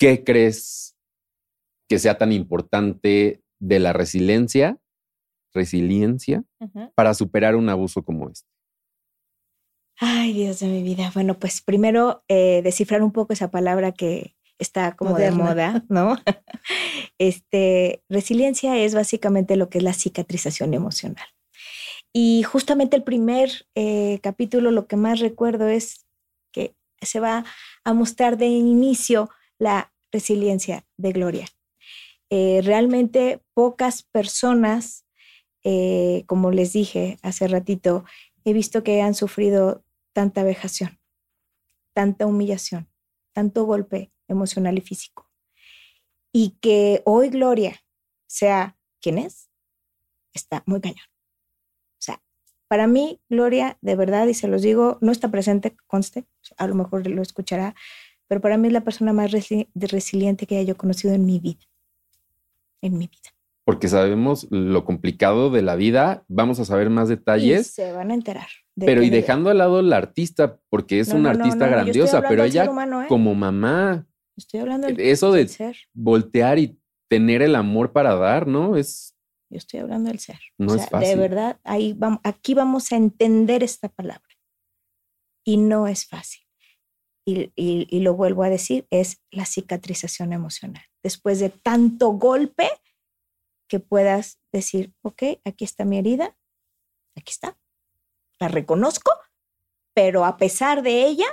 ¿Qué 0.02 0.24
crees 0.24 0.96
que 1.88 2.00
sea 2.00 2.18
tan 2.18 2.32
importante 2.32 3.40
de 3.60 3.78
la 3.78 3.92
resiliencia, 3.92 4.80
resiliencia, 5.52 6.44
para 6.94 7.14
superar 7.14 7.56
un 7.56 7.68
abuso 7.68 8.02
como 8.02 8.28
este? 8.28 8.48
Ay, 9.98 10.32
Dios 10.32 10.60
de 10.60 10.66
mi 10.66 10.82
vida. 10.82 11.10
Bueno, 11.14 11.38
pues 11.38 11.60
primero 11.60 12.24
eh, 12.28 12.60
descifrar 12.64 13.02
un 13.02 13.12
poco 13.12 13.32
esa 13.32 13.50
palabra 13.50 13.92
que 13.92 14.36
está 14.58 14.96
como 14.96 15.16
de 15.16 15.30
moda, 15.30 15.84
¿no? 15.88 16.18
este, 17.18 18.02
resiliencia 18.08 18.76
es 18.78 18.94
básicamente 18.94 19.56
lo 19.56 19.68
que 19.68 19.78
es 19.78 19.84
la 19.84 19.92
cicatrización 19.92 20.74
emocional. 20.74 21.26
Y 22.12 22.42
justamente 22.42 22.96
el 22.96 23.04
primer 23.04 23.66
eh, 23.74 24.18
capítulo, 24.22 24.70
lo 24.70 24.86
que 24.86 24.96
más 24.96 25.20
recuerdo 25.20 25.68
es 25.68 26.06
que 26.52 26.74
se 27.00 27.20
va 27.20 27.44
a 27.84 27.94
mostrar 27.94 28.36
de 28.36 28.46
inicio 28.46 29.30
la 29.58 29.92
resiliencia 30.10 30.84
de 30.96 31.12
Gloria. 31.12 31.46
Eh, 32.28 32.60
realmente 32.64 33.42
pocas 33.54 34.02
personas, 34.02 35.06
eh, 35.64 36.24
como 36.26 36.50
les 36.50 36.72
dije 36.72 37.18
hace 37.22 37.48
ratito, 37.48 38.04
he 38.44 38.52
visto 38.52 38.82
que 38.82 39.02
han 39.02 39.14
sufrido 39.14 39.84
tanta 40.12 40.42
vejación, 40.42 40.98
tanta 41.92 42.26
humillación, 42.26 42.88
tanto 43.32 43.64
golpe 43.64 44.12
emocional 44.28 44.78
y 44.78 44.80
físico. 44.80 45.28
Y 46.32 46.56
que 46.60 47.02
hoy 47.04 47.28
Gloria 47.28 47.82
sea 48.26 48.76
quien 49.00 49.18
es, 49.18 49.50
está 50.32 50.62
muy 50.66 50.80
cañón. 50.80 51.06
O 51.92 52.00
sea, 52.00 52.22
para 52.68 52.86
mí, 52.86 53.20
Gloria, 53.28 53.78
de 53.82 53.96
verdad, 53.96 54.26
y 54.26 54.34
se 54.34 54.48
los 54.48 54.62
digo, 54.62 54.98
no 55.00 55.12
está 55.12 55.30
presente, 55.30 55.76
conste, 55.86 56.24
a 56.56 56.66
lo 56.66 56.74
mejor 56.74 57.06
lo 57.06 57.22
escuchará, 57.22 57.74
pero 58.26 58.40
para 58.40 58.56
mí 58.56 58.68
es 58.68 58.72
la 58.72 58.84
persona 58.84 59.12
más 59.12 59.30
resiliente 59.74 60.46
que 60.46 60.56
haya 60.56 60.68
yo 60.68 60.76
conocido 60.76 61.12
en 61.14 61.26
mi 61.26 61.38
vida. 61.38 61.60
En 62.80 62.96
mi 62.96 63.06
vida. 63.06 63.41
Porque 63.64 63.88
sabemos 63.88 64.48
lo 64.50 64.84
complicado 64.84 65.50
de 65.50 65.62
la 65.62 65.76
vida, 65.76 66.24
vamos 66.28 66.58
a 66.58 66.64
saber 66.64 66.90
más 66.90 67.08
detalles. 67.08 67.60
Y 67.68 67.70
se 67.70 67.92
van 67.92 68.10
a 68.10 68.14
enterar. 68.14 68.48
pero 68.74 69.02
y 69.02 69.10
dejando 69.10 69.50
al 69.50 69.58
lado 69.58 69.82
la 69.82 69.98
artista, 69.98 70.58
porque 70.68 70.98
es 70.98 71.08
una 71.08 71.30
artista 71.30 71.68
grandiosa, 71.68 72.22
pero 72.22 72.44
ella 72.44 72.64
¿eh? 72.64 73.06
como 73.08 73.34
mamá. 73.34 74.06
Estoy 74.36 74.60
hablando 74.60 74.88
del, 74.88 74.98
Eso 74.98 75.30
de 75.32 75.48
voltear 75.92 76.58
y 76.58 76.78
tener 77.08 77.42
el 77.42 77.54
amor 77.54 77.92
para 77.92 78.14
dar, 78.16 78.46
¿no? 78.46 78.76
Es. 78.76 79.14
Yo 79.50 79.58
estoy 79.58 79.80
hablando 79.80 80.08
del 80.08 80.18
ser. 80.18 80.40
No 80.58 80.74
es 80.74 80.88
fácil. 80.88 81.08
De 81.10 81.16
verdad, 81.16 81.60
ahí 81.62 81.92
vamos, 81.92 82.20
aquí 82.24 82.54
vamos 82.54 82.90
a 82.90 82.96
entender 82.96 83.62
esta 83.62 83.88
palabra. 83.88 84.22
Y 85.44 85.58
no 85.58 85.86
es 85.86 86.06
fácil 86.06 86.42
y, 87.24 88.00
lo 88.00 88.14
vuelvo 88.14 88.42
a 88.42 88.50
decir, 88.50 88.86
es 88.90 89.22
la 89.30 89.46
cicatrización 89.46 90.32
emocional. 90.32 90.82
Después 91.02 91.40
de 91.40 91.50
tanto 91.50 92.10
golpe, 92.12 92.68
que 93.72 93.80
puedas 93.80 94.38
decir, 94.52 94.92
ok, 95.00 95.22
aquí 95.46 95.64
está 95.64 95.86
mi 95.86 95.98
herida, 95.98 96.36
aquí 97.16 97.30
está, 97.30 97.56
la 98.38 98.48
reconozco 98.48 99.10
pero 99.94 100.24
a 100.24 100.36
pesar 100.36 100.82
de 100.82 101.06
ella, 101.06 101.26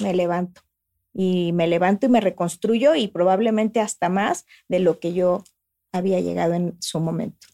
me 0.00 0.14
levanto. 0.14 0.62
Y 1.12 1.52
me 1.52 1.68
levanto 1.68 2.06
y 2.06 2.08
me 2.08 2.20
reconstruyo 2.20 2.94
y 2.96 3.08
probablemente 3.08 3.80
hasta 3.80 4.08
más 4.08 4.46
de 4.68 4.80
lo 4.80 4.98
que 4.98 5.12
yo 5.12 5.44
había 5.92 6.20
llegado 6.20 6.54
en 6.54 6.76
su 6.80 6.98
momento. 6.98 7.46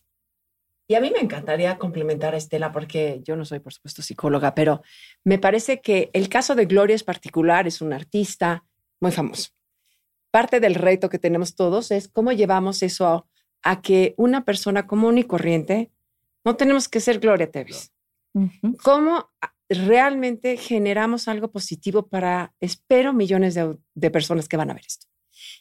Y 0.88 0.94
a 0.94 1.00
mí 1.00 1.10
me 1.10 1.20
encantaría 1.20 1.78
complementar 1.78 2.34
a 2.34 2.38
Estela 2.38 2.72
porque 2.72 3.20
yo 3.22 3.36
no 3.36 3.44
soy, 3.44 3.60
por 3.60 3.72
supuesto, 3.74 4.02
psicóloga, 4.02 4.54
pero 4.54 4.82
me 5.24 5.38
parece 5.38 5.82
que 5.82 6.10
el 6.14 6.28
caso 6.28 6.54
de 6.54 6.64
Gloria 6.64 6.96
es 6.96 7.04
particular, 7.04 7.66
es 7.66 7.80
un 7.80 7.92
artista 7.92 8.64
muy 8.98 9.12
famoso. 9.12 9.50
Parte 10.30 10.58
del 10.58 10.74
reto 10.74 11.10
que 11.10 11.18
tenemos 11.18 11.54
todos 11.54 11.90
es 11.90 12.08
cómo 12.08 12.32
llevamos 12.32 12.82
eso 12.82 13.06
a, 13.06 13.26
a 13.62 13.82
que 13.82 14.14
una 14.16 14.44
persona 14.44 14.86
común 14.86 15.18
y 15.18 15.24
corriente, 15.24 15.90
no 16.44 16.56
tenemos 16.56 16.88
que 16.88 17.00
ser 17.00 17.20
Gloria 17.20 17.50
Tevis, 17.50 17.92
cómo 18.82 19.30
realmente 19.68 20.56
generamos 20.56 21.28
algo 21.28 21.50
positivo 21.50 22.08
para, 22.08 22.54
espero, 22.60 23.12
millones 23.12 23.54
de, 23.54 23.76
de 23.94 24.10
personas 24.10 24.48
que 24.48 24.56
van 24.56 24.70
a 24.70 24.74
ver 24.74 24.84
esto. 24.86 25.06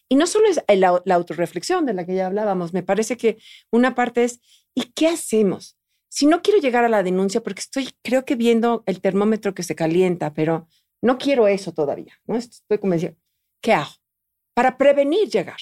Y 0.07 0.15
no 0.15 0.27
solo 0.27 0.47
es 0.47 0.61
la, 0.67 1.01
la, 1.05 1.15
autorreflexión 1.15 1.85
de 1.85 1.93
la 1.93 2.05
que 2.05 2.15
ya 2.15 2.27
hablábamos, 2.27 2.73
me 2.73 2.83
parece 2.83 3.17
que 3.17 3.37
una 3.71 3.95
parte 3.95 4.23
es, 4.23 4.39
¿y 4.73 4.91
qué 4.95 5.07
hacemos? 5.07 5.77
Si 6.09 6.25
no 6.25 6.41
quiero 6.41 6.59
llegar 6.59 6.83
a 6.83 6.89
la 6.89 7.03
denuncia, 7.03 7.41
porque 7.41 7.61
estoy, 7.61 7.89
creo 8.01 8.25
que 8.25 8.35
viendo 8.35 8.83
el 8.87 8.99
termómetro 8.99 9.53
que 9.53 9.63
se 9.63 9.75
calienta, 9.75 10.33
pero 10.33 10.67
no 11.01 11.17
quiero 11.17 11.47
eso 11.47 11.71
todavía, 11.71 12.13
¿no? 12.25 12.35
Estoy 12.35 12.79
convencida. 12.79 13.13
¿Qué 13.61 13.73
hago? 13.73 13.91
Para 14.55 14.77
prevenir 14.77 15.29
llegar. 15.29 15.59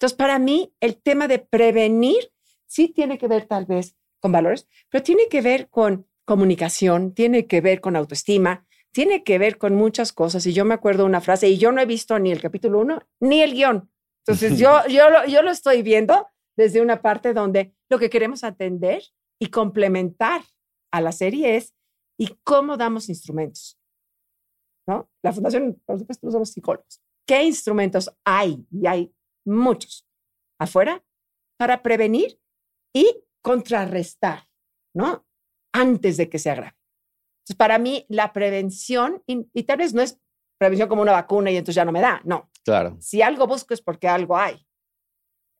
Entonces, 0.00 0.16
para 0.16 0.38
mí, 0.38 0.72
el 0.80 0.96
tema 0.96 1.28
de 1.28 1.40
prevenir 1.40 2.32
sí 2.64 2.88
tiene 2.88 3.18
que 3.18 3.28
ver 3.28 3.44
tal 3.44 3.66
vez 3.66 3.98
con 4.18 4.32
valores, 4.32 4.66
pero 4.88 5.04
tiene 5.04 5.28
que 5.28 5.42
ver 5.42 5.68
con 5.68 6.06
comunicación, 6.24 7.12
tiene 7.12 7.46
que 7.46 7.60
ver 7.60 7.82
con 7.82 7.96
autoestima, 7.96 8.66
tiene 8.92 9.24
que 9.24 9.36
ver 9.36 9.58
con 9.58 9.74
muchas 9.74 10.14
cosas. 10.14 10.46
Y 10.46 10.54
yo 10.54 10.64
me 10.64 10.72
acuerdo 10.72 11.04
una 11.04 11.20
frase, 11.20 11.50
y 11.50 11.58
yo 11.58 11.70
no 11.70 11.82
he 11.82 11.86
visto 11.86 12.18
ni 12.18 12.32
el 12.32 12.40
capítulo 12.40 12.78
1 12.78 12.98
ni 13.20 13.42
el 13.42 13.52
guion. 13.52 13.90
Entonces, 14.24 14.58
yo, 14.58 14.80
yo, 14.88 15.10
lo, 15.10 15.26
yo 15.26 15.42
lo 15.42 15.50
estoy 15.50 15.82
viendo 15.82 16.26
desde 16.56 16.80
una 16.80 17.02
parte 17.02 17.34
donde 17.34 17.74
lo 17.90 17.98
que 17.98 18.08
queremos 18.08 18.42
atender 18.42 19.02
y 19.38 19.48
complementar 19.48 20.40
a 20.90 21.02
la 21.02 21.12
serie 21.12 21.56
es 21.56 21.74
y 22.18 22.38
cómo 22.42 22.78
damos 22.78 23.10
instrumentos. 23.10 23.78
¿no? 24.86 25.10
La 25.22 25.34
fundación, 25.34 25.78
por 25.84 25.98
supuesto, 25.98 26.26
no 26.26 26.32
somos 26.32 26.48
psicólogos. 26.48 27.02
¿Qué 27.26 27.42
instrumentos 27.42 28.10
hay? 28.24 28.66
Y 28.70 28.86
hay 28.86 29.12
muchos 29.50 30.06
afuera 30.58 31.04
para 31.58 31.82
prevenir 31.82 32.40
y 32.94 33.24
contrarrestar, 33.42 34.48
¿no? 34.94 35.26
Antes 35.72 36.16
de 36.16 36.28
que 36.28 36.38
se 36.38 36.50
agrave. 36.50 36.76
Entonces, 37.40 37.56
para 37.56 37.78
mí, 37.78 38.06
la 38.08 38.32
prevención, 38.32 39.22
y, 39.26 39.46
y, 39.52 39.62
tal 39.64 39.78
vez 39.78 39.94
no 39.94 40.02
es 40.02 40.18
prevención 40.58 40.88
como 40.88 41.02
una 41.02 41.12
vacuna 41.12 41.50
y 41.50 41.56
entonces 41.56 41.76
ya 41.76 41.84
no 41.84 41.92
me 41.92 42.00
da, 42.00 42.20
no. 42.24 42.50
Claro. 42.64 42.96
Si 43.00 43.22
algo 43.22 43.46
busco 43.46 43.72
es 43.72 43.80
porque 43.80 44.08
algo 44.08 44.36
hay. 44.36 44.66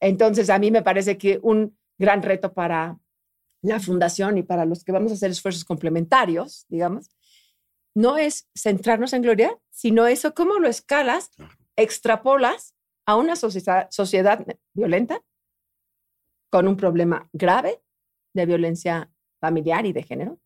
Entonces, 0.01 0.51
a 0.51 0.59
mí 0.59 0.71
me 0.71 0.83
parece 0.83 1.17
que 1.17 1.39
un 1.43 1.79
gran 1.99 2.23
reto 2.23 2.53
para 2.53 2.99
la 3.63 3.81
fundación 3.81 4.39
y 4.39 4.43
para 4.43 4.65
los 4.65 4.85
que 4.85 4.93
vamos 4.93 5.13
a 5.13 5.15
hacer 5.15 5.31
esfuerzos 5.31 5.65
complementarios, 5.65 6.67
digamos, 6.69 7.11
no 7.95 8.17
es 8.17 8.49
centrarnos 8.57 9.13
en 9.13 9.23
Gloria, 9.23 9.59
sino 9.71 10.07
eso, 10.07 10.35
cómo 10.35 10.59
lo 10.59 10.69
escalas, 10.69 11.31
extrapolas 11.77 12.75
a 13.11 13.17
una 13.17 13.35
sociedad, 13.35 13.89
sociedad 13.91 14.47
violenta 14.73 15.21
con 16.49 16.69
un 16.69 16.77
problema 16.77 17.29
grave 17.33 17.83
de 18.35 18.47
violencia 18.47 19.11
familiar 19.41 19.85
y 19.85 19.93
de 19.93 20.03
género. 20.05 20.39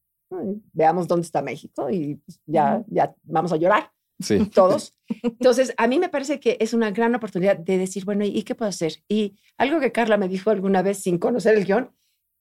Veamos 0.72 1.06
dónde 1.06 1.26
está 1.26 1.42
México 1.42 1.90
y 1.90 2.16
pues, 2.16 2.40
ya, 2.46 2.82
ya 2.86 3.14
vamos 3.22 3.52
a 3.52 3.56
llorar. 3.56 3.92
Sí. 4.18 4.46
Todos. 4.54 4.98
Entonces, 5.22 5.74
a 5.76 5.86
mí 5.86 5.98
me 5.98 6.08
parece 6.08 6.40
que 6.40 6.56
es 6.58 6.72
una 6.72 6.90
gran 6.90 7.14
oportunidad 7.14 7.58
de 7.58 7.76
decir, 7.76 8.06
bueno, 8.06 8.24
¿y 8.24 8.42
qué 8.44 8.54
puedo 8.54 8.70
hacer? 8.70 8.94
Y 9.08 9.36
algo 9.58 9.78
que 9.78 9.92
Carla 9.92 10.16
me 10.16 10.28
dijo 10.28 10.50
alguna 10.50 10.82
vez 10.82 11.02
sin 11.02 11.18
conocer 11.18 11.56
el 11.56 11.66
guion, 11.66 11.94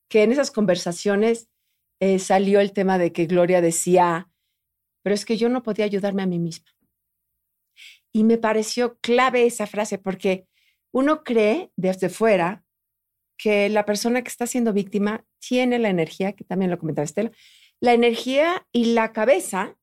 que 0.10 0.24
en 0.24 0.32
esas 0.32 0.52
conversaciones 0.52 1.50
eh, 2.00 2.20
salió 2.20 2.62
el 2.62 2.72
tema 2.72 2.98
de 2.98 3.12
que 3.12 3.26
Gloria 3.26 3.60
decía, 3.60 4.30
pero 5.04 5.14
es 5.16 5.26
que 5.26 5.36
yo 5.36 5.50
no 5.50 5.64
podía 5.64 5.84
ayudarme 5.84 6.24
a 6.24 6.28
mí 6.28 6.40
misma. 6.40 6.72
Y 8.14 8.24
me 8.24 8.38
pareció 8.38 8.98
clave 9.00 9.46
esa 9.46 9.68
frase 9.68 9.98
porque 9.98 10.48
uno 10.94 11.24
cree 11.24 11.72
desde 11.76 12.10
fuera 12.10 12.64
que 13.38 13.68
la 13.70 13.86
persona 13.86 14.22
que 14.22 14.30
está 14.30 14.48
siendo 14.48 14.72
víctima 14.72 15.26
tiene 15.40 15.80
la 15.80 15.90
energía, 15.90 16.34
que 16.34 16.44
también 16.44 16.72
lo 16.72 16.78
comentaba 16.78 17.04
Estela, 17.04 17.32
la 17.80 17.94
energía 17.94 18.66
y 18.72 18.94
la 18.94 19.12
cabeza 19.12 19.76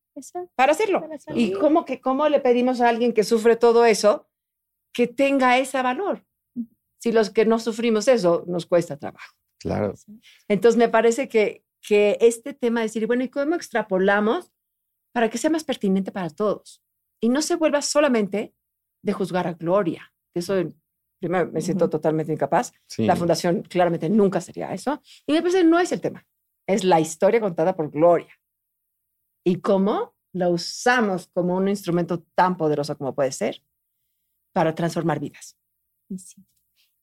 para 0.55 0.73
hacerlo. 0.73 1.01
Para 1.01 1.39
y 1.39 1.53
cómo, 1.53 1.85
que, 1.85 2.01
cómo 2.01 2.29
le 2.29 2.41
pedimos 2.41 2.81
a 2.81 2.89
alguien 2.89 3.13
que 3.13 3.25
sufre 3.25 3.57
todo 3.57 3.85
eso 3.85 4.29
que 4.93 5.07
tenga 5.07 5.59
ese 5.59 5.81
valor. 5.83 6.25
Si 6.99 7.13
los 7.13 7.31
que 7.31 7.45
no 7.45 7.59
sufrimos 7.59 8.09
eso 8.09 8.45
nos 8.47 8.67
cuesta 8.67 8.99
trabajo. 8.99 9.35
Claro. 9.59 9.95
Entonces 10.49 10.79
me 10.79 10.89
parece 10.89 11.29
que, 11.29 11.65
que 11.81 12.19
este 12.21 12.55
tema 12.55 12.81
de 12.81 12.87
decir, 12.87 13.07
bueno, 13.07 13.25
¿y 13.25 13.29
cómo 13.29 13.55
extrapolamos 13.55 14.51
para 15.13 15.29
que 15.29 15.39
sea 15.39 15.51
más 15.51 15.65
pertinente 15.65 16.13
para 16.13 16.31
todos? 16.31 16.83
Y 17.21 17.29
no 17.29 17.43
se 17.43 17.57
vuelva 17.57 17.83
solamente 17.83 18.55
de 19.03 19.13
juzgar 19.13 19.47
a 19.47 19.55
Gloria. 19.55 20.13
Eso, 20.35 20.55
primero, 21.21 21.51
me 21.51 21.61
siento 21.61 21.85
uh 21.85 21.89
-huh. 21.89 21.93
totalmente 21.93 22.33
incapaz. 22.33 22.73
Sí. 22.87 23.05
La 23.07 23.17
fundación 23.17 23.63
claramente 23.63 24.09
nunca 24.09 24.41
sería 24.41 24.73
eso. 24.73 25.01
Y 25.27 25.33
me 25.33 25.43
parece 25.43 25.65
no 25.65 25.79
es 25.79 25.93
el 25.93 26.01
tema. 26.01 26.27
Es 26.67 26.85
la 26.85 27.01
historia 27.01 27.41
contada 27.41 27.75
por 27.75 27.91
Gloria 27.91 28.41
y 29.45 29.57
cómo 29.57 30.15
la 30.33 30.49
usamos 30.49 31.29
como 31.29 31.57
un 31.57 31.69
instrumento 31.69 32.23
tan 32.35 32.57
poderoso 32.57 32.97
como 32.97 33.15
puede 33.15 33.33
ser 33.33 33.63
para 34.53 34.75
transformar 34.75 35.21
vidas. 35.21 35.57
Sí. 36.17 36.45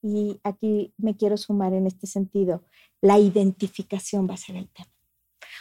y 0.01 0.39
aquí 0.43 0.93
me 0.97 1.15
quiero 1.15 1.37
sumar 1.37 1.73
en 1.73 1.87
este 1.87 2.07
sentido, 2.07 2.65
la 3.01 3.17
identificación 3.19 4.29
va 4.29 4.33
a 4.33 4.37
ser 4.37 4.57
el 4.57 4.69
tema. 4.69 4.91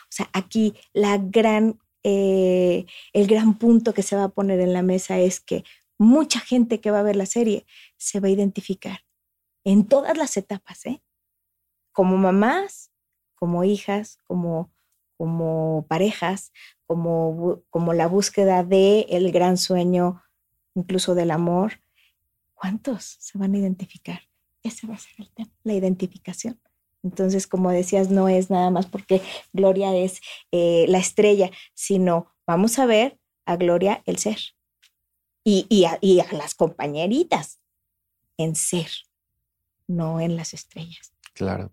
O 0.03 0.11
sea, 0.11 0.29
aquí 0.33 0.75
la 0.93 1.17
gran, 1.19 1.79
eh, 2.09 2.87
el 3.13 3.27
gran 3.27 3.59
punto 3.59 3.93
que 3.93 4.05
se 4.05 4.15
va 4.15 4.25
a 4.25 4.29
poner 4.29 4.61
en 4.61 4.73
la 4.73 4.83
mesa 4.83 5.19
es 5.19 5.41
que 5.41 5.65
mucha 5.99 6.39
gente 6.39 6.81
que 6.81 6.93
va 6.93 7.01
a 7.01 7.03
ver 7.03 7.17
la 7.17 7.27
serie 7.27 7.67
se 7.97 8.21
va 8.21 8.29
a 8.29 8.31
identificar 8.31 9.01
en 9.65 9.89
todas 9.89 10.17
las 10.17 10.37
etapas, 10.37 10.87
¿eh? 10.87 11.03
Como 11.91 12.17
mamás, 12.17 12.93
como 13.35 13.65
hijas, 13.65 14.19
como 14.29 14.71
como 15.17 15.87
parejas, 15.89 16.53
como, 16.87 17.63
como 17.71 17.95
la 17.95 18.07
búsqueda 18.07 18.63
del 18.63 19.07
el 19.09 19.33
gran 19.33 19.57
sueño, 19.57 20.23
incluso 20.75 21.15
del 21.15 21.31
amor. 21.31 21.81
¿Cuántos 22.55 23.17
se 23.19 23.39
van 23.39 23.55
a 23.55 23.59
identificar? 23.59 24.21
Ese 24.63 24.87
va 24.87 24.95
a 24.95 24.99
ser 24.99 25.13
el 25.19 25.31
tema, 25.31 25.51
la 25.65 25.75
identificación. 25.75 26.61
Entonces, 27.03 27.47
como 27.47 27.71
decías, 27.71 28.11
no 28.11 28.29
es 28.29 28.51
nada 28.51 28.71
más 28.71 28.87
porque 28.87 29.23
Gloria 29.53 29.95
es 29.95 30.21
eh, 30.53 30.87
la 30.89 30.99
estrella, 30.99 31.51
sino 31.75 32.35
vamos 32.47 32.79
a 32.79 32.87
ver 32.87 33.19
a 33.45 33.57
Gloria 33.57 34.03
el 34.07 34.19
ser 34.19 34.39
y, 35.45 35.67
y, 35.69 35.85
a, 35.85 35.99
y 36.01 36.21
a 36.21 36.27
las 36.33 36.55
compañeritas 36.55 37.61
en 38.37 38.57
ser, 38.57 38.89
no 39.87 40.21
en 40.21 40.37
las 40.37 40.55
estrellas. 40.55 41.13
Claro. 41.33 41.73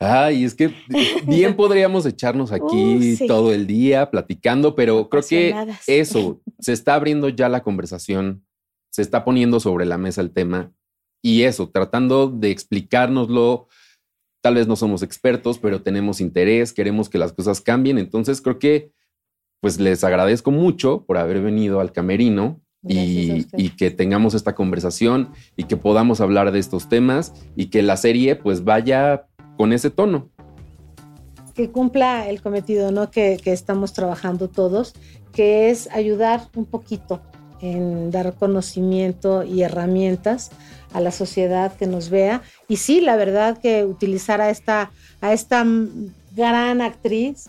Ay, 0.00 0.44
es 0.44 0.54
que 0.54 0.74
bien 1.24 1.54
podríamos 1.56 2.04
echarnos 2.06 2.50
aquí 2.50 3.14
uh, 3.14 3.16
sí. 3.16 3.26
todo 3.28 3.52
el 3.52 3.68
día 3.68 4.10
platicando, 4.10 4.74
pero 4.74 5.08
creo 5.08 5.22
que 5.22 5.54
eso, 5.86 6.40
se 6.58 6.72
está 6.72 6.94
abriendo 6.94 7.28
ya 7.28 7.48
la 7.48 7.62
conversación, 7.62 8.44
se 8.90 9.02
está 9.02 9.24
poniendo 9.24 9.60
sobre 9.60 9.86
la 9.86 9.98
mesa 9.98 10.20
el 10.20 10.32
tema 10.32 10.72
y 11.22 11.42
eso, 11.42 11.70
tratando 11.70 12.28
de 12.28 12.50
explicárnoslo. 12.50 13.68
Tal 14.42 14.56
vez 14.56 14.66
no 14.66 14.76
somos 14.76 15.02
expertos, 15.02 15.58
pero 15.58 15.82
tenemos 15.82 16.20
interés, 16.20 16.72
queremos 16.74 17.08
que 17.08 17.16
las 17.16 17.32
cosas 17.32 17.60
cambien. 17.60 17.96
Entonces 17.96 18.42
creo 18.42 18.58
que 18.58 18.92
pues 19.60 19.78
les 19.78 20.02
agradezco 20.02 20.50
mucho 20.50 21.04
por 21.06 21.16
haber 21.16 21.40
venido 21.40 21.80
al 21.80 21.92
camerino 21.92 22.60
y, 22.86 23.46
y, 23.56 23.70
que 23.76 23.92
tengamos 23.92 24.34
esta 24.34 24.56
conversación 24.56 25.30
y 25.56 25.64
que 25.64 25.76
podamos 25.76 26.20
hablar 26.20 26.50
de 26.50 26.58
estos 26.58 26.88
temas 26.88 27.32
y 27.54 27.66
que 27.66 27.80
la 27.80 27.96
serie 27.96 28.34
pues 28.34 28.64
vaya 28.64 29.28
con 29.56 29.72
ese 29.72 29.90
tono. 29.90 30.30
Que 31.54 31.70
cumpla 31.70 32.28
el 32.28 32.42
cometido 32.42 32.90
¿no? 32.90 33.12
que, 33.12 33.38
que 33.40 33.52
estamos 33.52 33.92
trabajando 33.92 34.48
todos, 34.48 34.94
que 35.32 35.70
es 35.70 35.88
ayudar 35.92 36.48
un 36.56 36.66
poquito 36.66 37.22
en 37.60 38.10
dar 38.10 38.34
conocimiento 38.34 39.44
y 39.44 39.62
herramientas 39.62 40.50
a 40.92 41.00
la 41.00 41.10
sociedad 41.10 41.74
que 41.76 41.86
nos 41.86 42.10
vea. 42.10 42.42
Y 42.68 42.76
sí, 42.76 43.00
la 43.00 43.16
verdad 43.16 43.58
que 43.58 43.84
utilizar 43.84 44.40
a 44.40 44.50
esta, 44.50 44.90
a 45.20 45.32
esta 45.32 45.64
gran 46.34 46.80
actriz, 46.80 47.48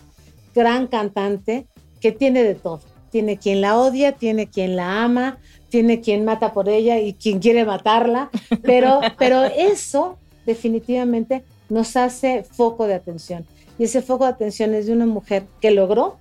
gran 0.55 0.87
cantante, 0.87 1.67
que 1.99 2.11
tiene 2.11 2.43
de 2.43 2.55
todo. 2.55 2.81
Tiene 3.09 3.37
quien 3.37 3.61
la 3.61 3.77
odia, 3.77 4.13
tiene 4.13 4.47
quien 4.47 4.75
la 4.75 5.03
ama, 5.03 5.37
tiene 5.69 6.01
quien 6.01 6.25
mata 6.25 6.53
por 6.53 6.69
ella 6.69 6.99
y 6.99 7.13
quien 7.13 7.39
quiere 7.39 7.65
matarla, 7.65 8.29
pero, 8.63 8.99
pero 9.17 9.43
eso 9.43 10.17
definitivamente 10.45 11.43
nos 11.69 11.95
hace 11.95 12.43
foco 12.43 12.87
de 12.87 12.95
atención. 12.95 13.45
Y 13.79 13.85
ese 13.85 14.01
foco 14.01 14.25
de 14.25 14.31
atención 14.31 14.73
es 14.73 14.87
de 14.87 14.93
una 14.93 15.05
mujer 15.05 15.45
que 15.61 15.71
logró 15.71 16.17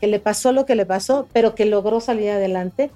que 0.00 0.06
le 0.06 0.20
pasó 0.20 0.52
lo 0.52 0.66
que 0.66 0.74
le 0.74 0.86
pasó, 0.86 1.26
pero 1.32 1.54
que 1.54 1.64
logró 1.64 2.00
salir 2.00 2.30
adelante 2.30 2.90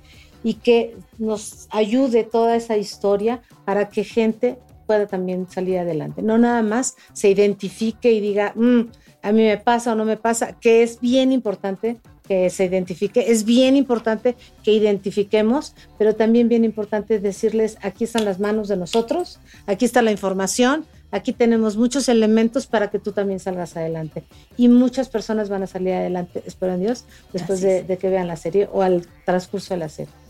y 0.45 0.55
que 0.55 0.97
nos 1.19 1.67
ayude 1.71 2.25
toda 2.25 2.57
esa 2.57 2.77
historia 2.77 3.43
para 3.65 3.89
que 3.89 4.05
gente 4.05 4.59
pueda 4.87 5.07
también 5.07 5.49
salir 5.49 5.79
adelante. 5.79 6.23
No 6.23 6.39
nada 6.39 6.63
más 6.63 6.97
se 7.13 7.31
identifique 7.31 8.13
y 8.13 8.21
diga, 8.21 8.53
"Mm, 8.55 8.83
a 9.23 9.33
mí 9.33 9.43
me 9.43 9.57
pasa 9.57 9.93
o 9.93 9.95
no 9.95 10.05
me 10.05 10.17
pasa, 10.17 10.59
que 10.61 10.83
es 10.83 11.01
bien 11.01 11.33
importante 11.33 11.99
que 12.27 12.51
se 12.51 12.65
identifique, 12.65 13.31
es 13.33 13.45
bien 13.45 13.77
importante 13.77 14.37
que 14.63 14.73
identifiquemos, 14.73 15.75
pero 15.99 16.15
también 16.15 16.49
bien 16.49 16.65
importante 16.65 17.19
decirles, 17.19 17.79
aquí 17.83 18.05
están 18.05 18.25
las 18.25 18.39
manos 18.39 18.69
de 18.69 18.77
nosotros, 18.77 19.41
aquí 19.67 19.85
está 19.85 20.03
la 20.03 20.13
información, 20.13 20.85
aquí 21.11 21.33
tenemos 21.33 21.77
muchos 21.77 22.09
elementos 22.09 22.67
para 22.67 22.91
que 22.91 22.99
tú 22.99 23.13
también 23.13 23.41
salgas 23.41 23.77
adelante. 23.77 24.23
Y 24.57 24.69
muchas 24.69 25.09
personas 25.09 25.49
van 25.49 25.65
a 25.65 25.67
salir 25.67 25.95
adelante, 25.95 26.43
espero 26.47 26.75
en 26.75 26.81
Dios, 26.81 27.05
después 27.33 27.61
de 27.61 27.99
que 28.01 28.09
vean 28.09 28.29
la 28.29 28.37
serie 28.37 28.69
o 28.73 28.83
al 28.83 29.07
transcurso 29.25 29.75
de 29.75 29.81
la 29.81 29.89
serie. 29.89 30.22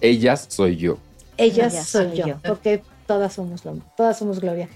Ellas 0.00 0.46
soy 0.48 0.76
yo. 0.76 0.98
Ellas 1.36 1.72
Ellas 1.74 1.86
soy 1.88 2.08
soy 2.08 2.16
yo, 2.18 2.26
yo. 2.28 2.36
porque 2.46 2.82
todas 3.06 3.32
somos, 3.32 3.64
lo- 3.64 3.78
todas 3.96 4.18
somos 4.18 4.40
Gloria. 4.40 4.68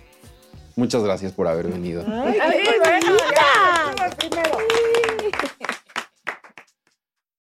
Muchas 0.77 1.03
gracias 1.03 1.33
por 1.33 1.47
haber 1.49 1.67
venido. 1.69 2.03
Ay, 2.07 2.39
Ay, 2.41 2.59
qué 2.65 2.79
bueno, 2.79 3.07
bonita. 3.13 3.95
ya, 3.99 4.11
primero. 4.17 4.59